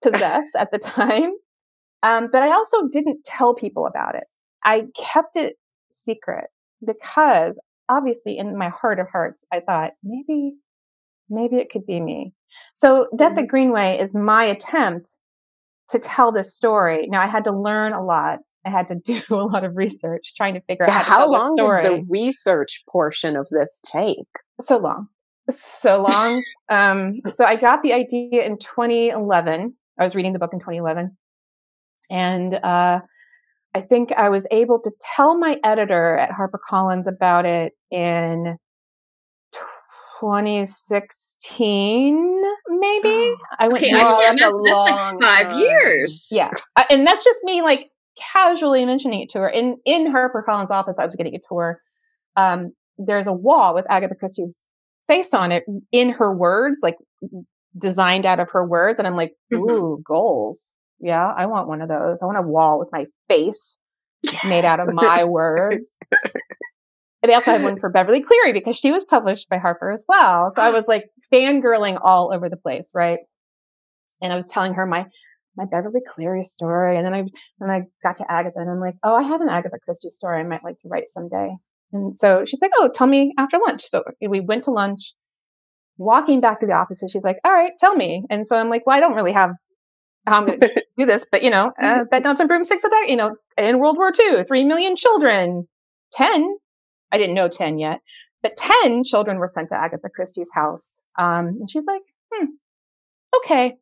[0.04, 1.32] possess at the time.
[2.04, 4.26] Um, but I also didn't tell people about it.
[4.66, 5.56] I kept it
[5.92, 6.46] secret
[6.86, 10.54] because obviously in my heart of hearts, I thought maybe,
[11.30, 12.34] maybe it could be me.
[12.74, 13.40] So Death mm-hmm.
[13.40, 15.20] at Greenway is my attempt
[15.90, 17.08] to tell this story.
[17.08, 18.40] Now I had to learn a lot.
[18.66, 21.56] I had to do a lot of research trying to figure out how, how long
[21.56, 24.28] did the research portion of this take?
[24.62, 25.08] So long,
[25.50, 26.44] so long.
[26.70, 29.76] um, so I got the idea in 2011.
[30.00, 31.16] I was reading the book in 2011,
[32.10, 33.00] and uh,
[33.76, 38.58] I think I was able to tell my editor at HarperCollins about it in
[40.22, 43.36] 2016, maybe.
[43.60, 43.84] I went.
[43.84, 45.60] Okay, oh, that's, a long that's like five time.
[45.60, 46.30] years.
[46.32, 46.52] Yeah,
[46.90, 50.96] and that's just me like casually mentioning it to her in in HarperCollins office.
[50.98, 51.82] I was getting a tour.
[52.38, 54.72] Um, there's a wall with Agatha Christie's
[55.06, 56.96] face on it in her words, like
[57.78, 59.70] designed out of her words, and I'm like, mm-hmm.
[59.70, 60.02] ooh, mm-hmm.
[60.08, 60.75] goals.
[61.00, 62.20] Yeah, I want one of those.
[62.22, 63.80] I want a wall with my face
[64.24, 64.46] yes.
[64.46, 66.00] made out of my words.
[67.22, 70.06] And they also had one for Beverly Cleary because she was published by Harper as
[70.08, 70.52] well.
[70.56, 70.72] So I ah.
[70.72, 73.18] was like fangirling all over the place, right?
[74.22, 75.06] And I was telling her my
[75.58, 77.24] my Beverly Cleary story, and then I
[77.60, 80.40] and I got to Agatha, and I'm like, oh, I have an Agatha Christie story
[80.40, 81.56] I might like to write someday.
[81.94, 83.84] And so she's like, oh, tell me after lunch.
[83.86, 85.14] So we went to lunch.
[85.98, 88.26] Walking back to the office, and she's like, all right, tell me.
[88.30, 89.52] And so I'm like, well, I don't really have
[90.26, 93.16] how I'm going to do this, but you know, uh, bedknobs and broomsticks attack, you
[93.16, 95.68] know, in World War II, three million children,
[96.14, 96.58] 10
[97.12, 98.02] I didn't know 10 yet,
[98.44, 101.00] but 10 children were sent to Agatha Christie's house.
[101.18, 102.02] Um, and she's like,
[102.34, 102.48] hmm,
[103.38, 103.76] okay,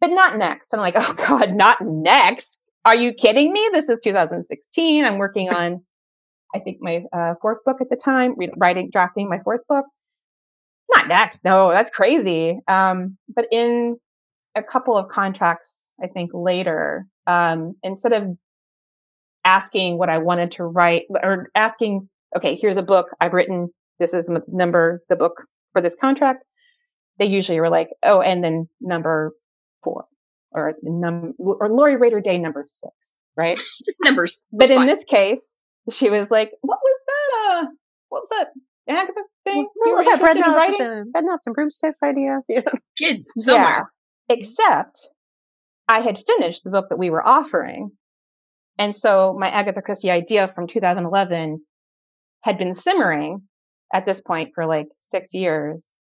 [0.00, 0.72] but not next.
[0.72, 2.60] I'm like, oh God, not next.
[2.86, 3.68] Are you kidding me?
[3.72, 5.04] This is 2016.
[5.04, 5.82] I'm working on,
[6.54, 9.84] I think, my uh, fourth book at the time, writing, drafting my fourth book.
[10.94, 11.44] Not next.
[11.44, 12.60] No, that's crazy.
[12.66, 13.98] Um, but in
[14.56, 18.36] a couple of contracts, I think later, um, instead of
[19.44, 23.70] asking what I wanted to write or asking okay, here's a book I've written.
[23.98, 26.44] This is number the book for this contract.
[27.18, 29.32] They usually were like, oh, and then number
[29.82, 30.06] four
[30.52, 33.56] or num or Lori Rader Day number six, right?
[33.84, 34.44] Just numbers.
[34.52, 35.60] But in this case,
[35.90, 37.52] she was like, what was that?
[37.52, 37.66] Uh,
[38.08, 38.48] what was that?
[38.88, 39.68] Agatha thing?
[39.74, 40.20] What was that?
[40.20, 42.40] Bread and, bread knobs and broomsticks idea.
[42.48, 42.62] Yeah.
[42.98, 43.92] Kids somewhere.
[44.30, 44.36] Yeah.
[44.36, 44.98] Except
[45.88, 47.90] I had finished the book that we were offering.
[48.78, 51.60] And so my Agatha Christie idea from 2011
[52.42, 53.42] had been simmering
[53.92, 55.96] at this point for like six years.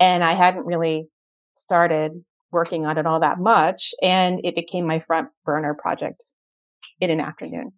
[0.00, 1.08] And I hadn't really
[1.56, 3.92] started working on it all that much.
[4.02, 6.22] And it became my front burner project
[7.00, 7.70] in an afternoon.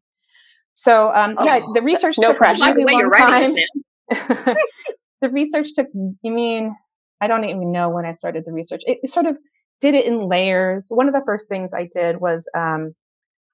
[0.74, 2.72] So, um, oh, yeah, the research no took pressure.
[2.72, 3.57] Way, you're writing
[4.11, 6.74] the research took, you mean,
[7.20, 8.83] I don't even know when I started the research.
[8.87, 9.37] It sort of
[9.81, 10.87] did it in layers.
[10.88, 12.95] One of the first things I did was, um,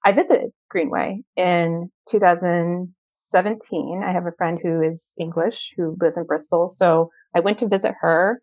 [0.04, 4.02] I visited Greenway in 2017.
[4.06, 6.68] I have a friend who is English who lives in Bristol.
[6.68, 8.40] So I went to visit her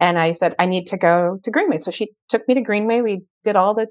[0.00, 1.78] and I said, I need to go to Greenway.
[1.78, 3.02] So she took me to Greenway.
[3.02, 3.88] We did all the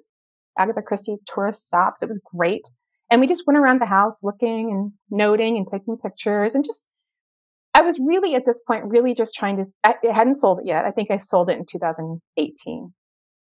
[0.58, 2.02] Agatha Christie tourist stops.
[2.02, 2.68] It was great.
[3.12, 6.90] And we just went around the house looking and noting and taking pictures and just,
[7.76, 10.86] I was really at this point, really just trying to, I, hadn't sold it yet.
[10.86, 12.94] I think I sold it in 2018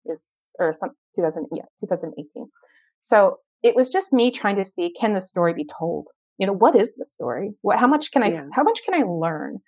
[0.05, 0.21] is,
[0.59, 2.49] or some 2000, yeah, 2018.
[2.99, 6.07] So it was just me trying to see, can the story be told?
[6.39, 8.45] you know what is the story what how much can i yeah.
[8.53, 9.59] how much can i learn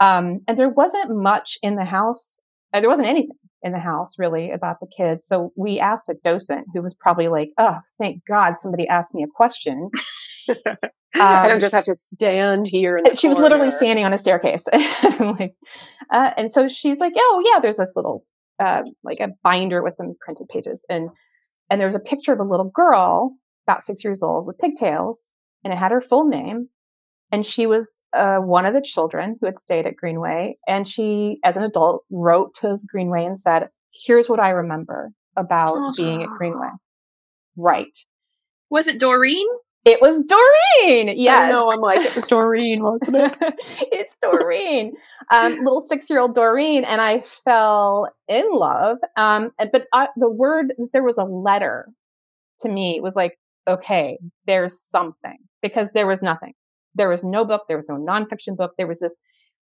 [0.00, 2.40] um, and there wasn't much in the house
[2.72, 6.14] uh, there wasn't anything in the house really about the kids so we asked a
[6.24, 9.90] docent who was probably like oh thank god somebody asked me a question
[10.48, 10.76] um,
[11.20, 13.00] I don't just have to stand here.
[13.14, 14.66] she was literally standing on a staircase,
[15.20, 15.54] like,
[16.10, 18.24] uh, and so she's like, "Oh yeah, there's this little
[18.58, 21.10] uh, like a binder with some printed pages, and
[21.70, 25.32] and there was a picture of a little girl about six years old with pigtails,
[25.64, 26.68] and it had her full name.
[27.30, 30.56] And she was uh, one of the children who had stayed at Greenway.
[30.66, 35.94] And she, as an adult, wrote to Greenway and said, Here's what I remember about
[35.94, 36.68] being at Greenway.
[37.56, 37.96] Right.
[38.70, 39.46] Was it Doreen?
[39.88, 41.14] It was Doreen.
[41.16, 41.48] Yes.
[41.48, 41.72] I know.
[41.72, 43.36] I'm like, it was Doreen, wasn't it?
[43.90, 44.92] it's Doreen,
[45.30, 46.84] um, little six year old Doreen.
[46.84, 48.98] And I fell in love.
[49.16, 51.88] Um, but I, the word, there was a letter
[52.60, 52.96] to me.
[52.96, 56.52] It was like, okay, there's something because there was nothing.
[56.94, 57.62] There was no book.
[57.66, 58.72] There was no nonfiction book.
[58.76, 59.16] There was this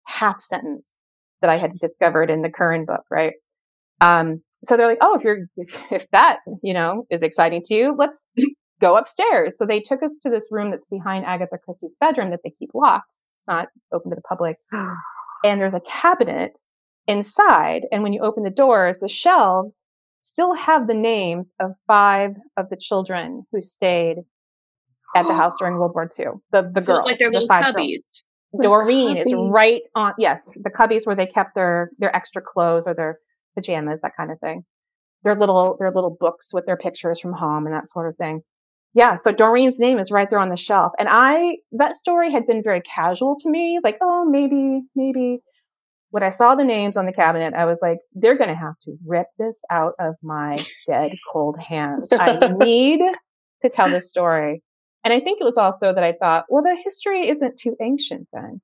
[0.07, 0.97] half sentence
[1.39, 3.33] that I had discovered in the Curran book, right?
[4.01, 7.73] Um, so they're like, oh, if you're, if, if that, you know, is exciting to
[7.73, 8.27] you, let's,
[8.79, 9.57] go upstairs.
[9.57, 12.71] So they took us to this room that's behind Agatha Christie's bedroom that they keep
[12.73, 13.19] locked.
[13.39, 14.57] It's not open to the public.
[15.43, 16.59] and there's a cabinet
[17.07, 17.87] inside.
[17.91, 19.83] And when you open the doors, the shelves
[20.19, 24.17] still have the names of five of the children who stayed
[25.15, 26.25] at the house during World War II.
[26.51, 28.23] The the so girls, like their the little cubbies.
[28.59, 28.83] Girls.
[28.83, 30.13] Doreen is right on.
[30.17, 33.19] Yes, the cubbies where they kept their their extra clothes or their
[33.55, 34.63] pajamas, that kind of thing.
[35.23, 38.41] Their little their little books with their pictures from home and that sort of thing.
[38.93, 42.47] Yeah, so Doreen's name is right there on the shelf, and I that story had
[42.47, 45.39] been very casual to me, like oh maybe maybe.
[46.09, 48.79] When I saw the names on the cabinet, I was like, they're going to have
[48.83, 52.07] to rip this out of my dead cold hands.
[52.13, 53.01] I need
[53.61, 54.63] to tell this story.
[55.03, 58.29] And I think it was also that I thought, well, the history isn't too ancient
[58.31, 58.61] then.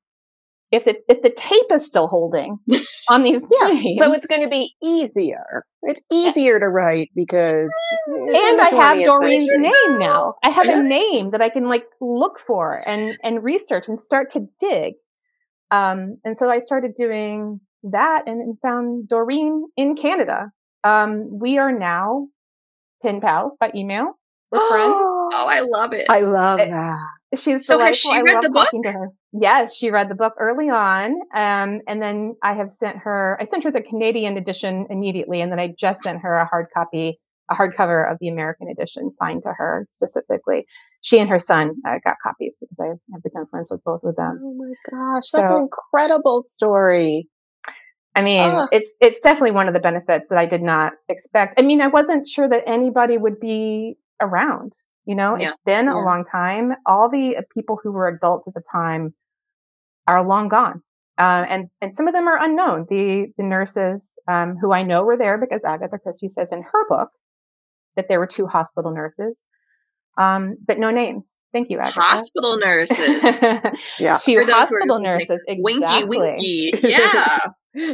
[0.73, 2.57] If the if the tape is still holding
[3.09, 5.65] on these yeah, names, so it's going to be easier.
[5.83, 7.73] It's easier to write because
[8.07, 9.71] and I have Doreen's century.
[9.88, 10.33] name now.
[10.43, 14.31] I have a name that I can like look for and and research and start
[14.31, 14.93] to dig.
[15.71, 20.51] Um, and so I started doing that and, and found Doreen in Canada.
[20.83, 22.27] Um, we are now
[23.01, 24.17] pen pals by email.
[24.51, 24.93] We're friends.
[25.36, 26.05] Oh, I love it.
[26.09, 26.99] I love it, that.
[27.36, 28.12] She's so delightful.
[28.13, 29.13] has she read the book?
[29.32, 33.38] Yes, she read the book early on, um, and then I have sent her.
[33.41, 36.67] I sent her the Canadian edition immediately, and then I just sent her a hard
[36.74, 37.19] copy,
[37.50, 40.65] a hardcover of the American edition, signed to her specifically.
[41.02, 44.15] She and her son uh, got copies because I have become friends with both of
[44.15, 44.39] them.
[44.43, 47.28] Oh my gosh, that's an incredible story.
[48.15, 48.67] I mean, oh.
[48.72, 51.60] it's it's definitely one of the benefits that I did not expect.
[51.60, 54.74] I mean, I wasn't sure that anybody would be around.
[55.06, 55.50] You know, yeah.
[55.50, 55.94] it's been yeah.
[55.94, 56.74] a long time.
[56.86, 59.13] All the uh, people who were adults at the time
[60.08, 60.82] are long gone.
[61.18, 62.88] Uh, and and some of them are unknown.
[62.89, 66.88] The the nurses um, who I know were there because Agatha Christie says in her
[66.89, 67.10] book
[67.96, 69.46] that there were two hospital nurses,
[70.18, 71.39] um, but no names.
[71.52, 72.02] Thank you, Agatha.
[72.02, 72.98] Hospital nurses.
[74.00, 75.44] yeah, two hospital nurses.
[75.48, 76.18] Like, exactly.
[76.18, 76.72] Winky, winky.
[76.84, 77.38] Yeah.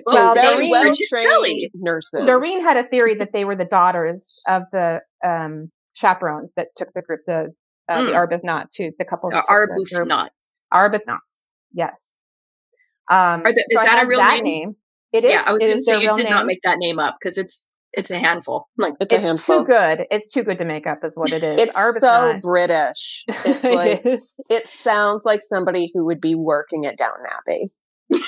[0.08, 2.26] well, very Doreen, well trained nurses.
[2.26, 6.94] Doreen had a theory that they were the daughters of the um, chaperones that took
[6.94, 7.54] the group, the
[7.90, 8.06] uh, mm.
[8.08, 9.32] the Arbuthnot, who the couple.
[9.34, 10.30] Uh, Arbuthnot.
[10.74, 11.20] Arbuthnot.
[11.74, 12.20] Yes.
[13.10, 14.44] Um, the, is so that a real that name?
[14.44, 14.76] name?
[15.12, 15.32] It is.
[15.32, 16.30] Yeah, I was going to say you did name.
[16.30, 18.70] not make that name up because it's it's a handful.
[18.78, 19.60] Like it's, it's handful.
[19.60, 20.06] too good.
[20.12, 21.62] It's too good to make up, is what it is.
[21.62, 22.00] It's Arbuthnot.
[22.00, 23.26] so British.
[23.28, 28.22] It's like it, it sounds like somebody who would be working at Downton Abbey.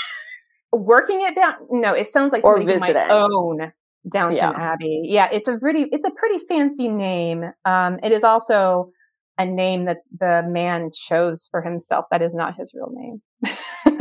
[0.72, 1.54] working it down?
[1.70, 3.72] No, it sounds like somebody who might own
[4.10, 4.52] Downton yeah.
[4.52, 5.02] Abbey.
[5.06, 7.44] Yeah, it's a pretty it's a pretty fancy name.
[7.66, 8.92] Um, it is also
[9.38, 12.06] a name that the man chose for himself.
[12.12, 13.22] That is not his real name.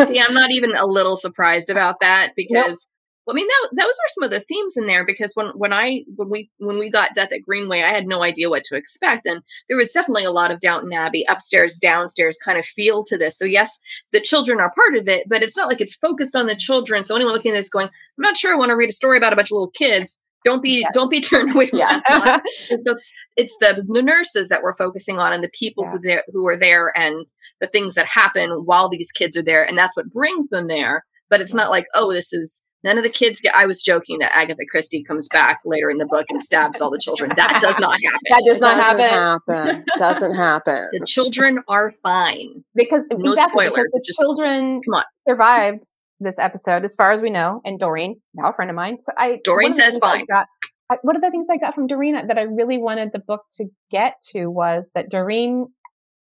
[0.06, 2.88] See, I'm not even a little surprised about that because.
[3.26, 5.72] Well, I mean that those are some of the themes in there because when when
[5.72, 8.76] I when we when we got Death at Greenway, I had no idea what to
[8.76, 13.04] expect, and there was definitely a lot of Downton Abbey upstairs, downstairs kind of feel
[13.04, 13.38] to this.
[13.38, 13.80] So yes,
[14.12, 17.04] the children are part of it, but it's not like it's focused on the children.
[17.04, 19.18] So anyone looking at this going, I'm not sure I want to read a story
[19.18, 20.18] about a bunch of little kids.
[20.44, 20.90] Don't be yes.
[20.94, 22.00] don't be turned away from yeah.
[22.08, 22.42] that.
[23.36, 25.90] it's the, the nurses that we're focusing on and the people yeah.
[25.90, 27.26] who there who are there and
[27.60, 31.04] the things that happen while these kids are there, and that's what brings them there.
[31.28, 33.54] But it's not like oh, this is None of the kids get.
[33.54, 36.90] I was joking that Agatha Christie comes back later in the book and stabs all
[36.90, 37.30] the children.
[37.36, 38.20] That does not happen.
[38.30, 39.54] That does not happen.
[39.58, 39.84] happen.
[39.98, 40.88] doesn't happen.
[40.92, 45.04] The children are fine because no exactly spoilers, because the just, children come on.
[45.28, 45.84] survived
[46.20, 47.60] this episode, as far as we know.
[47.64, 50.24] And Doreen, now a friend of mine, so I Doreen says fine.
[50.26, 50.46] Got,
[50.90, 53.42] I, one of the things I got from Doreen that I really wanted the book
[53.54, 55.66] to get to was that Doreen,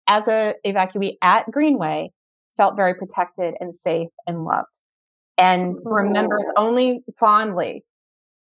[0.07, 2.11] as a evacuee at Greenway,
[2.57, 4.67] felt very protected and safe and loved
[5.37, 5.89] and oh.
[5.89, 7.83] remembers only fondly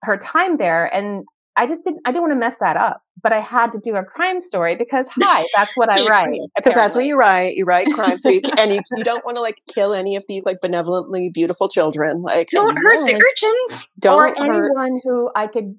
[0.02, 0.92] her time there.
[0.92, 1.24] And
[1.56, 3.96] I just didn't, I didn't want to mess that up, but I had to do
[3.96, 6.40] a crime story because hi, that's what I write.
[6.56, 7.56] Because that's what you write.
[7.56, 8.18] You write crime.
[8.18, 10.60] So you can, and you, you, don't want to like kill any of these like
[10.60, 12.22] benevolently beautiful children.
[12.22, 13.88] Like don't hurt the urchins.
[13.98, 15.76] Don't or anyone who I could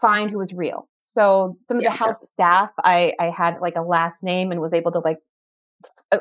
[0.00, 0.88] find who was real.
[0.98, 2.26] So some of yeah, the house yeah.
[2.26, 5.18] staff, I, I had like a last name and was able to like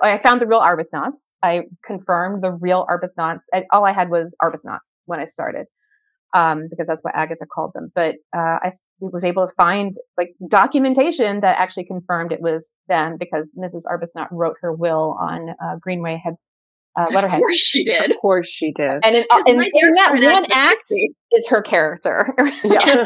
[0.02, 1.36] I found the real Arbuthnot's.
[1.44, 3.42] I confirmed the real Arbuthnot's.
[3.72, 5.68] All I had was Arbuthnot when I started,
[6.34, 7.92] um, because that's what Agatha called them.
[7.94, 13.18] But uh, I was able to find like documentation that actually confirmed it was them
[13.20, 13.84] because Mrs.
[13.86, 16.36] Arbuthnot wrote her will on uh, Greenway had
[16.96, 17.40] uh, letterhead.
[17.40, 18.12] Of course she did.
[18.12, 19.00] Of course she did.
[19.04, 20.84] And in, in, in that one act
[21.32, 22.34] is her character.
[22.64, 23.04] yeah.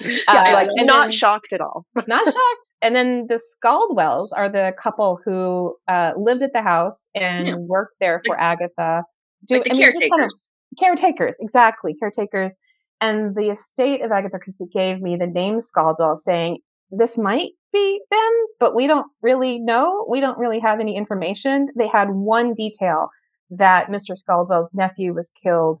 [0.00, 1.86] yeah, like not then, shocked at all.
[2.06, 2.72] not shocked.
[2.80, 7.56] And then the Scaldwells are the couple who uh, lived at the house and yeah.
[7.56, 9.02] worked there for like, Agatha.
[9.46, 10.10] Do, like the I mean, caretakers.
[10.10, 10.30] Kind of,
[10.78, 11.94] caretakers, exactly.
[11.98, 12.54] Caretakers.
[13.02, 16.58] And the estate of Agatha Christie gave me the name Scaldwell saying,
[16.90, 20.06] this might be them, but we don't really know.
[20.08, 21.68] We don't really have any information.
[21.76, 23.08] They had one detail
[23.50, 24.16] that Mr.
[24.16, 25.80] Scaldwell's nephew was killed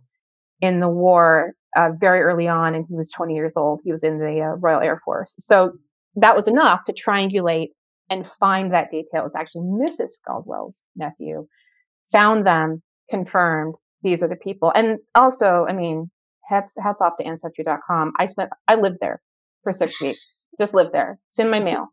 [0.60, 3.80] in the war uh, very early on, and he was 20 years old.
[3.84, 5.34] He was in the uh, Royal Air Force.
[5.38, 5.72] So
[6.16, 7.70] that was enough to triangulate
[8.08, 9.24] and find that detail.
[9.26, 10.10] It's actually Mrs.
[10.10, 11.46] Scaldwell's nephew.
[12.12, 14.72] Found them, confirmed these are the people.
[14.74, 16.10] And also, I mean,
[16.48, 18.12] hats, hats off to ancestry.com.
[18.18, 19.20] I spent, I lived there
[19.62, 21.18] for six weeks, just lived there.
[21.28, 21.88] It's in my mail.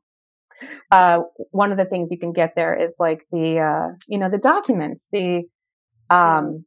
[0.92, 1.20] Uh,
[1.52, 4.38] one of the things you can get there is like the, uh, you know, the
[4.38, 5.44] documents, the,
[6.10, 6.66] um,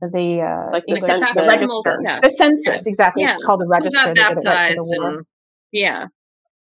[0.00, 1.98] the, uh, like the census, register.
[2.04, 2.20] Yeah.
[2.22, 2.82] the census, yeah.
[2.90, 3.22] exactly.
[3.22, 3.34] Yeah.
[3.34, 4.12] It's called a register.
[4.14, 5.24] baptized and,
[5.72, 6.06] yeah.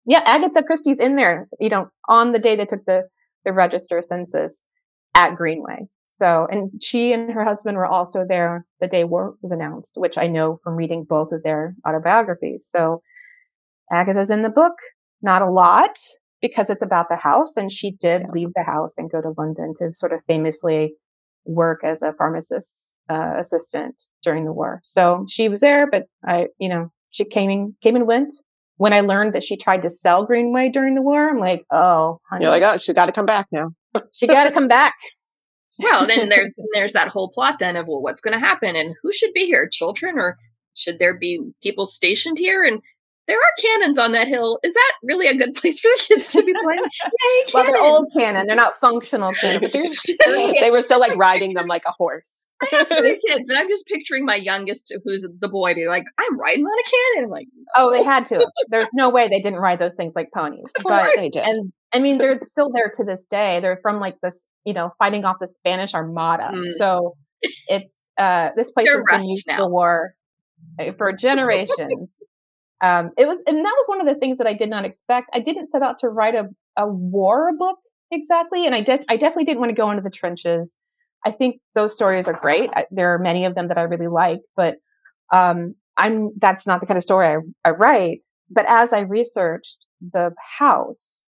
[0.05, 0.21] Yeah.
[0.25, 3.03] Agatha Christie's in there, you know, on the day they took the,
[3.45, 4.65] the register census
[5.13, 5.87] at Greenway.
[6.05, 10.17] So, and she and her husband were also there the day war was announced, which
[10.17, 12.67] I know from reading both of their autobiographies.
[12.69, 13.01] So,
[13.91, 14.73] Agatha's in the book,
[15.21, 15.97] not a lot
[16.41, 17.57] because it's about the house.
[17.57, 20.93] And she did leave the house and go to London to sort of famously
[21.45, 24.79] work as a pharmacist uh, assistant during the war.
[24.83, 28.33] So she was there, but I, you know, she came and came and went.
[28.77, 32.19] When I learned that she tried to sell Greenway during the war, I'm like, oh,
[32.29, 32.43] honey.
[32.43, 33.69] you're like, oh, she's got to come back now.
[34.11, 34.95] she got to come back.
[35.77, 38.95] Well, then there's there's that whole plot then of well, what's going to happen and
[39.03, 40.37] who should be here, children or
[40.73, 42.63] should there be people stationed here?
[42.63, 42.79] And
[43.27, 44.59] there are cannons on that hill.
[44.63, 46.83] Is that really a good place for the kids to be playing?
[47.05, 48.47] Yay, well, they're old cannon.
[48.47, 49.71] They're not functional cannons.
[50.61, 52.51] they were still like riding them like a horse.
[52.71, 56.65] these kids, and I'm just picturing my youngest, who's the boy, be like, "I'm riding
[56.65, 58.47] on a cannon." Like, oh, they had to.
[58.69, 60.71] There's no way they didn't ride those things like ponies.
[60.83, 61.43] But they did.
[61.43, 63.59] And I mean, they're still there to this day.
[63.59, 66.51] They're from like this, you know, fighting off the Spanish Armada.
[66.53, 66.65] Mm.
[66.77, 67.15] So
[67.67, 69.57] it's uh this place they're has been used now.
[69.57, 70.13] for
[70.79, 72.17] uh, for generations.
[72.85, 75.29] Um, it was, and that was one of the things that I did not expect.
[75.33, 77.77] I didn't set out to write a, a war book
[78.11, 79.03] exactly, and I did.
[79.09, 80.77] I definitely didn't want to go into the trenches.
[81.25, 82.69] I think those stories are great.
[82.75, 84.75] I, there are many of them that I really like, but
[85.33, 88.25] um, I'm that's not the kind of story I, I write.
[88.51, 91.25] But as I researched the house,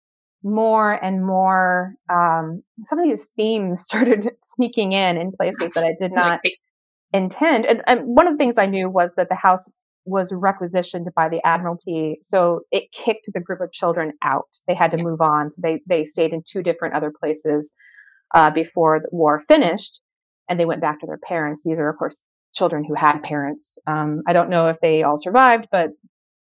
[0.43, 5.95] more and more, um, some of these themes started sneaking in in places that I
[6.01, 6.41] did not
[7.13, 7.67] intend.
[7.67, 9.71] And, and one of the things I knew was that the house
[10.05, 12.19] was requisitioned by the Admiralty.
[12.23, 14.49] So it kicked the group of children out.
[14.67, 15.51] They had to move on.
[15.51, 17.75] So they, they stayed in two different other places
[18.35, 20.01] uh, before the war finished
[20.49, 21.63] and they went back to their parents.
[21.65, 23.79] These are, of course, children who had parents.
[23.87, 25.91] Um, I don't know if they all survived, but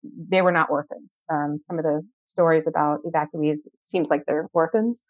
[0.03, 1.25] they were not orphans.
[1.31, 5.05] Um, some of the stories about evacuees seems like they're orphans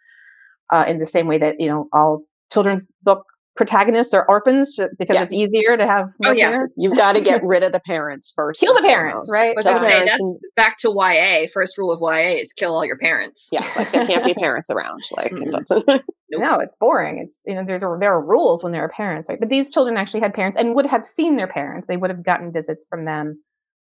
[0.71, 3.25] uh, in the same way that, you know, all children's book
[3.61, 5.23] protagonists are orphans because yeah.
[5.23, 6.53] it's easier to have oh, yeah.
[6.53, 6.77] Parents.
[6.79, 8.59] You've got to get rid of the parents first.
[8.59, 9.53] Kill the parents, right?
[9.55, 11.47] But say, that's back to YA.
[11.53, 13.51] First rule of YA is kill all your parents.
[13.53, 15.03] Yeah, like there can't be parents around.
[15.15, 15.99] Like mm-hmm.
[16.31, 17.19] no, it's boring.
[17.19, 19.39] It's you know there there are rules when there are parents, right?
[19.39, 21.87] But these children actually had parents and would have seen their parents.
[21.87, 23.43] They would have gotten visits from them.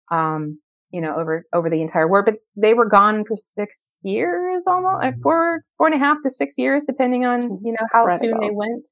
[0.09, 0.59] Um,
[0.91, 2.23] you know, over over the entire war.
[2.23, 6.31] But they were gone for six years, almost like four four and a half to
[6.31, 8.19] six years, depending on you know how Incredible.
[8.19, 8.87] soon they went.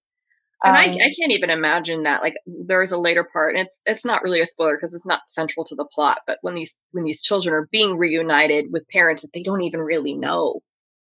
[0.64, 2.22] And um, I, I can't even imagine that.
[2.22, 5.28] Like, there's a later part, and it's it's not really a spoiler because it's not
[5.28, 6.20] central to the plot.
[6.26, 9.82] But when these when these children are being reunited with parents that they don't even
[9.82, 10.62] really know,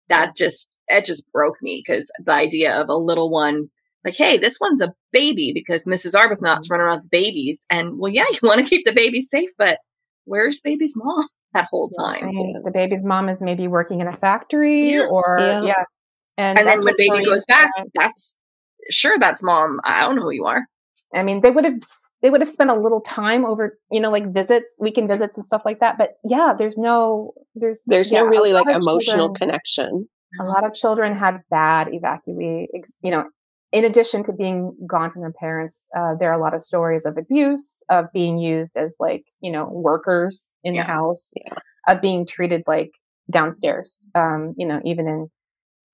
[0.09, 3.69] that just it just broke me because the idea of a little one
[4.05, 6.15] like, hey, this one's a baby because Mrs.
[6.15, 6.73] Arbuthnot's mm-hmm.
[6.73, 9.79] running around with babies, and well, yeah, you want to keep the baby safe, but
[10.25, 12.25] where's baby's mom that whole time?
[12.25, 12.55] Right.
[12.65, 15.07] The baby's mom is maybe working in a factory, yeah.
[15.11, 15.63] or yeah.
[15.63, 15.85] yeah.
[16.39, 18.39] And, and then when baby goes back, that's
[18.91, 19.81] sure that's mom.
[19.85, 20.67] I don't know who you are.
[21.15, 21.81] I mean, they would have
[22.23, 25.47] they would have spent a little time over, you know, like visits, weekend visits and
[25.47, 25.97] stuff like that.
[25.99, 30.09] But yeah, there's no there's there's yeah, no really like emotional children, connection.
[30.41, 32.67] A lot of children had bad evacuee,
[33.03, 33.25] you know,
[33.73, 37.07] in addition to being gone from their parents, uh, there are a lot of stories
[37.07, 40.83] of abuse, of being used as like, you know, workers in yeah.
[40.83, 41.55] the house, yeah.
[41.89, 42.91] of being treated like
[43.31, 45.29] downstairs, um, you know, even in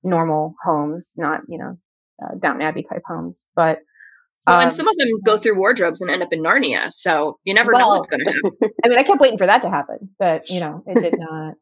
[0.03, 1.79] normal homes, not, you know,
[2.23, 3.47] uh, Downton Abbey type homes.
[3.55, 3.81] But
[4.47, 7.39] well, um, and some of them go through wardrobes and end up in Narnia, so
[7.45, 8.71] you never well, know what's going to happen.
[8.85, 11.55] I mean, I kept waiting for that to happen, but you know, it did not.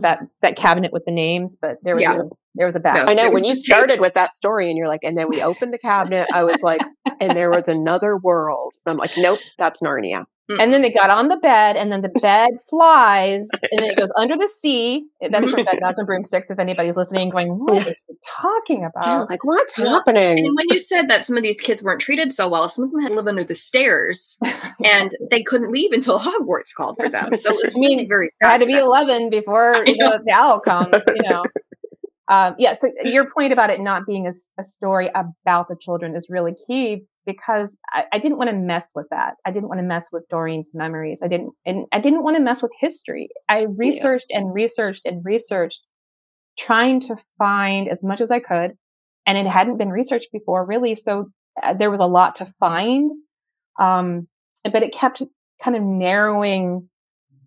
[0.00, 2.18] that that cabinet with the names, but there was yeah.
[2.18, 2.96] a, there was a back.
[2.96, 5.42] No, I know when you started with that story, and you're like, and then we
[5.42, 6.28] opened the cabinet.
[6.32, 6.80] I was like,
[7.20, 8.72] and there was another world.
[8.86, 10.24] I'm like, nope, that's Narnia.
[10.58, 13.96] And then they got on the bed, and then the bed flies, and then it
[13.96, 15.06] goes under the sea.
[15.20, 16.50] That's from Bedknobs and Broomsticks.
[16.50, 19.06] If anybody's listening, going, "What are you talking about?
[19.06, 22.32] Yeah, like, what's happening?" And when you said that some of these kids weren't treated
[22.32, 24.38] so well, some of them had to live under the stairs,
[24.84, 27.32] and they couldn't leave until Hogwarts called for them.
[27.32, 28.50] So it was really very sad.
[28.50, 30.96] Had to be eleven before you know, the owl comes.
[31.06, 31.42] You know.
[32.28, 36.14] Um, yeah, so your point about it not being a, a, story about the children
[36.14, 39.34] is really key because I, I didn't want to mess with that.
[39.44, 41.22] I didn't want to mess with Doreen's memories.
[41.22, 43.28] I didn't, and I didn't want to mess with history.
[43.48, 44.38] I researched yeah.
[44.38, 45.80] and researched and researched,
[46.58, 48.72] trying to find as much as I could,
[49.26, 50.94] and it hadn't been researched before, really.
[50.94, 51.26] So
[51.62, 53.10] uh, there was a lot to find,
[53.78, 54.28] um,
[54.64, 55.22] but it kept
[55.62, 56.88] kind of narrowing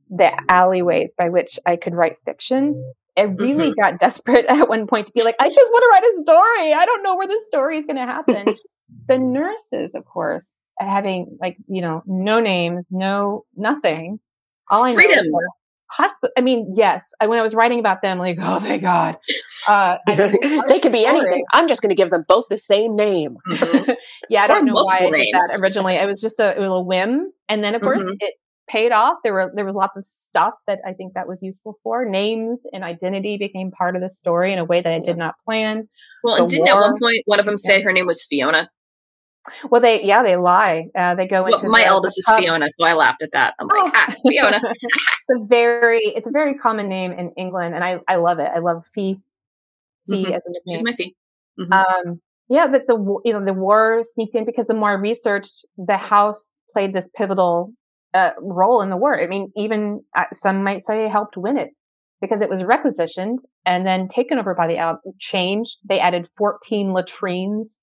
[0.10, 3.82] the alleyways by which I could write fiction I really mm-hmm.
[3.82, 6.74] got desperate at one point to be like, I just want to write a story.
[6.74, 8.46] I don't know where this story is going to happen.
[9.08, 14.20] The nurses, of course, having like, you know, no names, no nothing.
[14.70, 15.16] All I Freedom.
[15.16, 15.30] know is
[15.94, 16.32] hospital.
[16.38, 17.12] I mean, yes.
[17.22, 19.18] I, when I was writing about them, like, oh, thank God.
[19.68, 19.98] Uh,
[20.68, 21.44] they could be anything.
[21.54, 23.38] I'm just going to give them both the same name.
[23.48, 23.91] Mm-hmm.
[24.30, 25.96] yeah, I don't know why I did that originally.
[25.96, 28.16] It was just a, it was a whim, and then of course mm-hmm.
[28.20, 28.36] it
[28.68, 29.18] paid off.
[29.24, 32.06] There were there was lots of stuff that I think that was useful for.
[32.06, 35.36] Names and identity became part of the story in a way that I did not
[35.46, 35.88] plan.
[36.24, 38.70] Well, and didn't war, at one point one of them say her name was Fiona?
[39.70, 40.88] Well, they yeah they lie.
[40.96, 43.32] Uh, they go into well, my the, eldest the is Fiona, so I laughed at
[43.34, 43.56] that.
[43.60, 43.91] I'm like, oh.
[43.94, 44.62] ah, Fiona.
[44.72, 48.50] it's a very it's a very common name in England, and I I love it.
[48.56, 49.20] I love Fee.
[50.08, 50.34] Fee mm-hmm.
[50.34, 50.78] as a nickname.
[50.78, 51.16] She's my Fee.
[51.60, 51.74] Mm-hmm.
[51.74, 55.66] Um, yeah, but the you know the war sneaked in because the more I researched,
[55.78, 57.74] the house played this pivotal
[58.14, 59.20] uh, role in the war.
[59.20, 61.72] I mean, even uh, some might say helped win it
[62.22, 65.82] because it was requisitioned and then taken over by the Allies, changed.
[65.88, 67.82] They added 14 latrines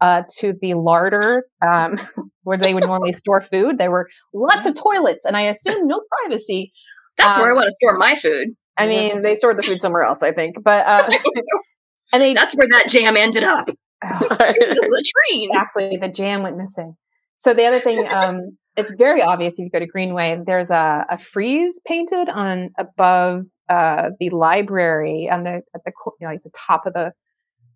[0.00, 1.96] uh, to the larder um,
[2.42, 3.78] where they would normally store food.
[3.78, 6.72] There were lots of toilets, and I assume no privacy.
[7.16, 8.48] That's um, where I um, want to store my food.
[8.76, 11.08] I mean, they stored the food somewhere else, I think, but uh,
[12.12, 13.68] and they, that's where that jam ended up.
[14.04, 15.56] Oh, the latrine.
[15.56, 16.96] Actually, the jam went missing.
[17.36, 20.40] So the other thing um, it's very obvious if you go to Greenway.
[20.44, 26.26] There's a, a frieze painted on above uh, the library on the at the you
[26.26, 27.12] know, like the top of the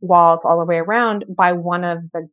[0.00, 2.28] walls all the way around by one of the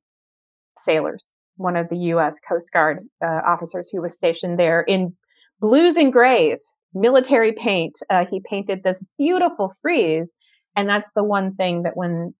[0.77, 2.39] sailors, one of the U.S.
[2.47, 5.15] Coast Guard uh, officers who was stationed there in
[5.59, 7.97] blues and grays, military paint.
[8.09, 10.35] Uh, he painted this beautiful frieze,
[10.75, 12.33] and that's the one thing that when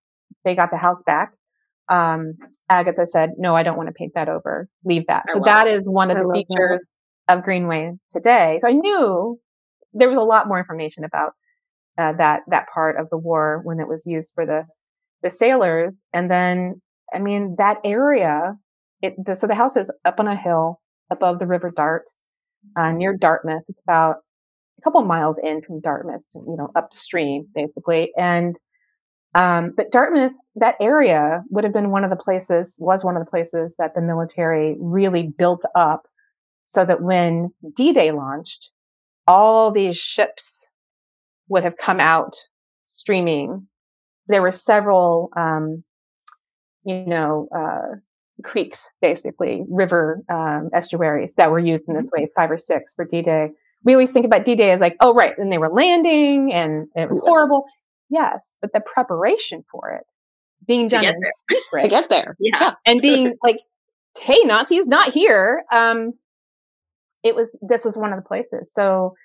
[0.44, 1.34] they got the house back,
[1.90, 2.34] um,
[2.70, 4.68] Agatha said, no, I don't want to paint that over.
[4.84, 5.24] Leave that.
[5.30, 6.96] so that is one of I the features
[7.28, 7.38] that.
[7.38, 8.60] of Greenway today.
[8.62, 9.40] So I knew
[9.94, 11.34] there was a lot more information about
[11.98, 14.64] uh, that, that part of the war when it was used for the,
[15.24, 16.04] the sailors.
[16.14, 16.82] And then,
[17.14, 18.58] I mean, that area,
[19.02, 22.06] it, the, so the house is up on a hill above the River Dart,
[22.78, 23.64] uh, near Dartmouth.
[23.68, 24.18] It's about
[24.80, 28.12] a couple miles in from Dartmouth, you know, upstream basically.
[28.18, 28.58] And
[29.36, 33.24] um, but Dartmouth, that area would have been one of the places, was one of
[33.24, 36.08] the places that the military really built up
[36.66, 38.72] so that when D Day launched,
[39.28, 40.72] all these ships
[41.50, 42.38] would have come out
[42.86, 43.68] streaming.
[44.28, 45.84] There were several, um,
[46.84, 47.98] you know, uh,
[48.44, 52.24] creeks, basically, river um, estuaries that were used in this mm-hmm.
[52.24, 53.52] way, five or six for D Day.
[53.84, 56.88] We always think about D Day as like, oh, right, and they were landing and
[56.96, 57.66] it was horrible.
[58.10, 60.04] Yes, but the preparation for it
[60.68, 61.16] being done in
[61.50, 62.74] secret to get there, yeah, yeah.
[62.86, 63.60] and being like,
[64.20, 66.14] "Hey, Nazis, not here." Um,
[67.24, 68.72] it was this was one of the places.
[68.74, 69.16] So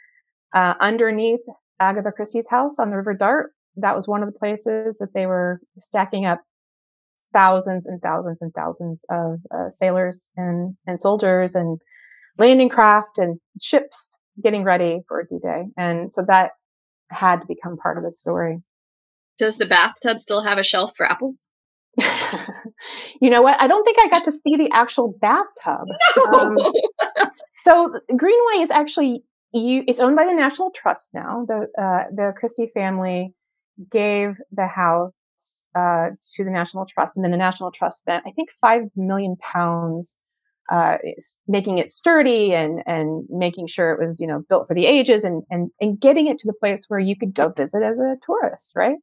[0.54, 1.40] uh, underneath
[1.78, 5.26] Agatha Christie's house on the River Dart, that was one of the places that they
[5.26, 6.40] were stacking up
[7.32, 11.80] thousands and thousands and thousands of uh, sailors and and soldiers and
[12.38, 16.52] landing craft and ships getting ready for D-Day, and so that
[17.10, 18.58] had to become part of the story.
[19.38, 21.50] Does the bathtub still have a shelf for apples?
[23.20, 23.60] you know what?
[23.60, 25.86] I don't think I got to see the actual bathtub.
[26.16, 26.38] No!
[26.38, 26.56] Um,
[27.54, 31.44] so Greenway is actually you, it's owned by the National Trust now.
[31.46, 33.34] The uh, the Christie family
[33.90, 35.12] gave the house
[35.74, 39.36] uh, to the National Trust, and then the National Trust spent, I think, five million
[39.36, 40.18] pounds
[40.70, 40.98] uh,
[41.48, 45.24] making it sturdy and and making sure it was you know built for the ages
[45.24, 48.16] and and and getting it to the place where you could go visit as a
[48.24, 48.96] tourist, right?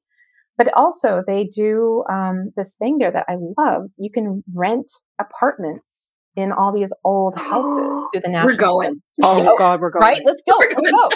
[0.57, 3.89] But also, they do um, this thing there that I love.
[3.97, 8.53] You can rent apartments in all these old houses through the national.
[8.53, 9.01] We're going.
[9.21, 10.01] Oh God, we're going.
[10.01, 10.21] Right?
[10.25, 10.57] Let's go.
[10.59, 11.09] Let's go.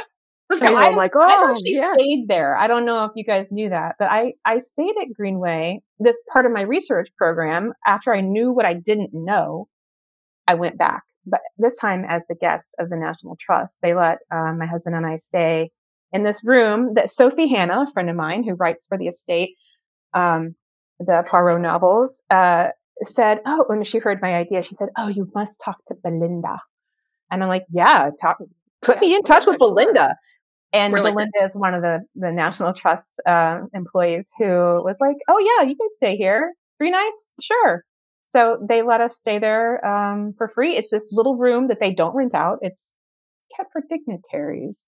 [0.51, 0.63] Let's.
[0.63, 1.93] I'm like, oh, I yes.
[1.93, 2.55] stayed there.
[2.57, 5.81] I don't know if you guys knew that, but I I stayed at Greenway.
[5.99, 7.73] This part of my research program.
[7.85, 9.67] After I knew what I didn't know,
[10.47, 13.77] I went back but this time as the guest of the National Trust.
[13.81, 15.71] They let uh, my husband and I stay
[16.11, 19.55] in this room that Sophie Hannah, a friend of mine who writes for the estate,
[20.13, 20.55] um,
[20.99, 22.69] the Poirot novels, uh,
[23.03, 26.59] said, "Oh," when she heard my idea, she said, "Oh, you must talk to Belinda."
[27.31, 28.37] And I'm like, "Yeah, talk,
[28.81, 30.15] put me in touch with Belinda."
[30.73, 35.37] And Belinda is one of the the National Trust uh, employees who was like, "Oh
[35.37, 37.83] yeah, you can stay here three nights, sure."
[38.21, 40.77] So they let us stay there um, for free.
[40.77, 42.59] It's this little room that they don't rent out.
[42.61, 42.95] It's
[43.55, 44.85] kept for dignitaries.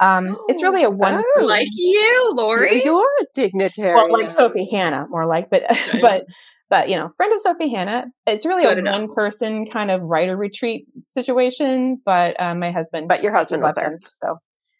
[0.00, 2.82] Um, it's really a one oh, like you, Lori.
[2.84, 3.94] You're a dignitary.
[3.94, 6.00] Well, like Sophie Hannah, more like, but okay.
[6.00, 6.26] but
[6.68, 8.06] but you know, friend of Sophie Hannah.
[8.26, 9.00] It's really Good a enough.
[9.00, 12.00] one person kind of writer retreat situation.
[12.04, 14.38] But uh, my husband, but your husband was there, so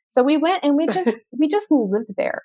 [0.09, 2.43] so we went and we just we just lived there.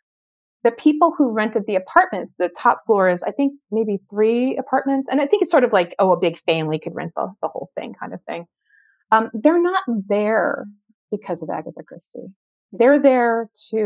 [0.64, 5.20] The people who rented the apartments, the top floors, I think maybe three apartments, and
[5.20, 7.70] I think it's sort of like oh, a big family could rent the, the whole
[7.76, 8.46] thing, kind of thing.
[9.12, 10.66] Um, they're not there
[11.12, 12.34] because of Agatha Christie
[12.72, 13.78] they're there to,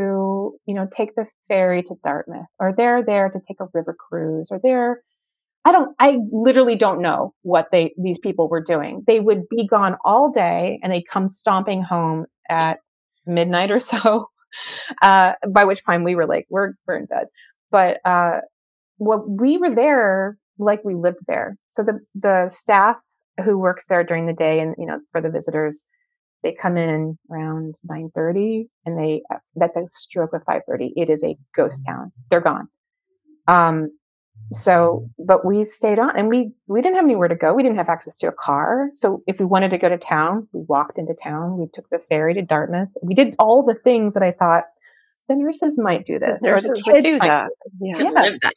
[0.66, 4.50] you know, take the ferry to Dartmouth or they're there to take a river cruise
[4.52, 5.02] or they're,
[5.64, 9.04] I don't, I literally don't know what they, these people were doing.
[9.08, 12.80] They would be gone all day and they'd come stomping home at
[13.26, 14.30] midnight or so.
[15.02, 17.28] Uh, by which time we were like, we're, we're in bed.
[17.72, 18.40] But, uh,
[18.98, 21.58] what we were there like we lived there.
[21.68, 22.96] So the, the staff
[23.44, 25.86] who works there during the day and, you know, for the visitors,
[26.44, 29.22] they come in around 9.30 and they,
[29.62, 32.12] at the stroke of 5.30, it is a ghost town.
[32.30, 32.68] They're gone.
[33.48, 33.90] Um,
[34.52, 37.54] so, but we stayed on and we, we didn't have anywhere to go.
[37.54, 38.90] We didn't have access to a car.
[38.94, 41.58] So if we wanted to go to town, we walked into town.
[41.58, 42.90] We took the ferry to Dartmouth.
[43.02, 44.66] We did all the things that I thought
[45.28, 46.40] the nurses might do this.
[46.42, 47.50] The nurses would do that.
[47.82, 48.12] Yeah.
[48.14, 48.50] Yeah.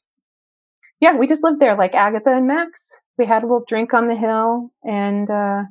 [1.01, 1.17] yeah.
[1.17, 3.01] we just lived there like Agatha and Max.
[3.17, 5.63] We had a little drink on the hill and, uh,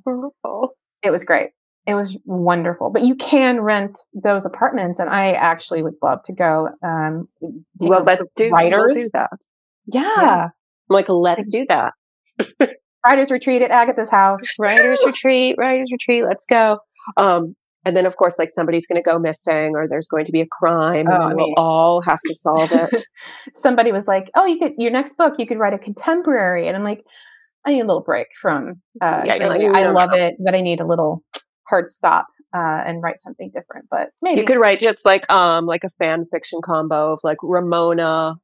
[1.03, 1.51] it was great.
[1.85, 2.89] It was wonderful.
[2.89, 6.67] But you can rent those apartments, and I actually would love to go.
[6.83, 7.29] Um,
[7.77, 8.81] well, let's do, writers.
[8.83, 9.45] We'll do that.
[9.87, 10.13] Yeah.
[10.19, 10.45] yeah.
[10.89, 11.93] Like, let's do that.
[13.05, 14.41] writers retreat at Agatha's house.
[14.59, 16.23] Writers retreat, writers retreat.
[16.23, 16.79] Let's go.
[17.17, 20.31] Um, and then, of course, like somebody's going to go missing or there's going to
[20.31, 23.05] be a crime and oh, then I mean, we'll all have to solve it.
[23.53, 26.67] Somebody was like, oh, you could, your next book, you could write a contemporary.
[26.67, 27.03] And I'm like,
[27.65, 30.81] I need a little break from, uh, yeah, like, I love it, but I need
[30.81, 31.23] a little
[31.69, 33.87] hard stop uh, and write something different.
[33.89, 37.37] But maybe you could write just like um like a fan fiction combo of like
[37.43, 38.35] Ramona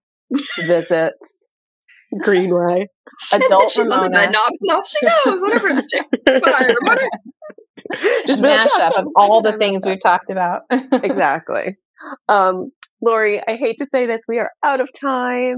[0.57, 1.51] visits
[2.21, 2.88] Greenway.
[3.31, 4.03] Adult She's Ramona.
[4.03, 4.31] On the bed.
[4.61, 5.41] No, no, she goes.
[5.41, 6.75] Whatever.
[6.81, 7.01] Ramona.
[8.25, 10.61] Just mashup of all the things we've talked about.
[10.71, 11.77] exactly.
[12.27, 12.71] Um,
[13.01, 15.57] Lori, I hate to say this, we are out of time.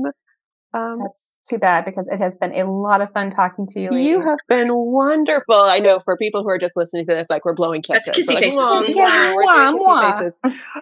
[0.73, 3.89] Um, That's too bad because it has been a lot of fun talking to you.
[3.89, 4.09] Lately.
[4.09, 5.55] You have been wonderful.
[5.55, 8.03] I know for people who are just listening to this, like we're blowing kisses.
[8.07, 8.59] That's kissy like, faces.
[8.59, 10.19] Mwah, yeah, mwah, mwah.
[10.19, 10.39] faces.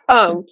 [0.10, 0.46] Um,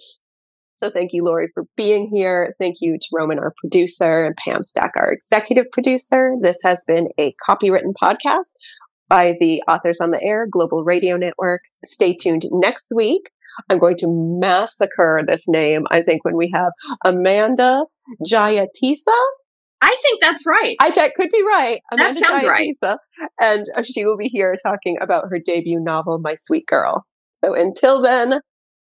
[0.82, 2.52] so thank you, Lori, for being here.
[2.58, 6.34] Thank you to Roman, our producer, and Pam Stack, our executive producer.
[6.40, 8.54] This has been a copywritten podcast
[9.08, 11.60] by the Authors on the Air Global Radio Network.
[11.84, 13.30] Stay tuned next week.
[13.70, 16.72] I'm going to massacre this name, I think, when we have
[17.04, 17.84] Amanda
[18.26, 19.06] Jayatissa.
[19.80, 20.74] I think that's right.
[20.80, 21.80] I that could be right.
[21.92, 23.28] Amanda that sounds Jayatissa, right.
[23.40, 27.06] And uh, she will be here talking about her debut novel, My Sweet Girl.
[27.44, 28.30] So until then,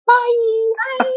[0.05, 0.71] bye.
[0.99, 1.13] Bye.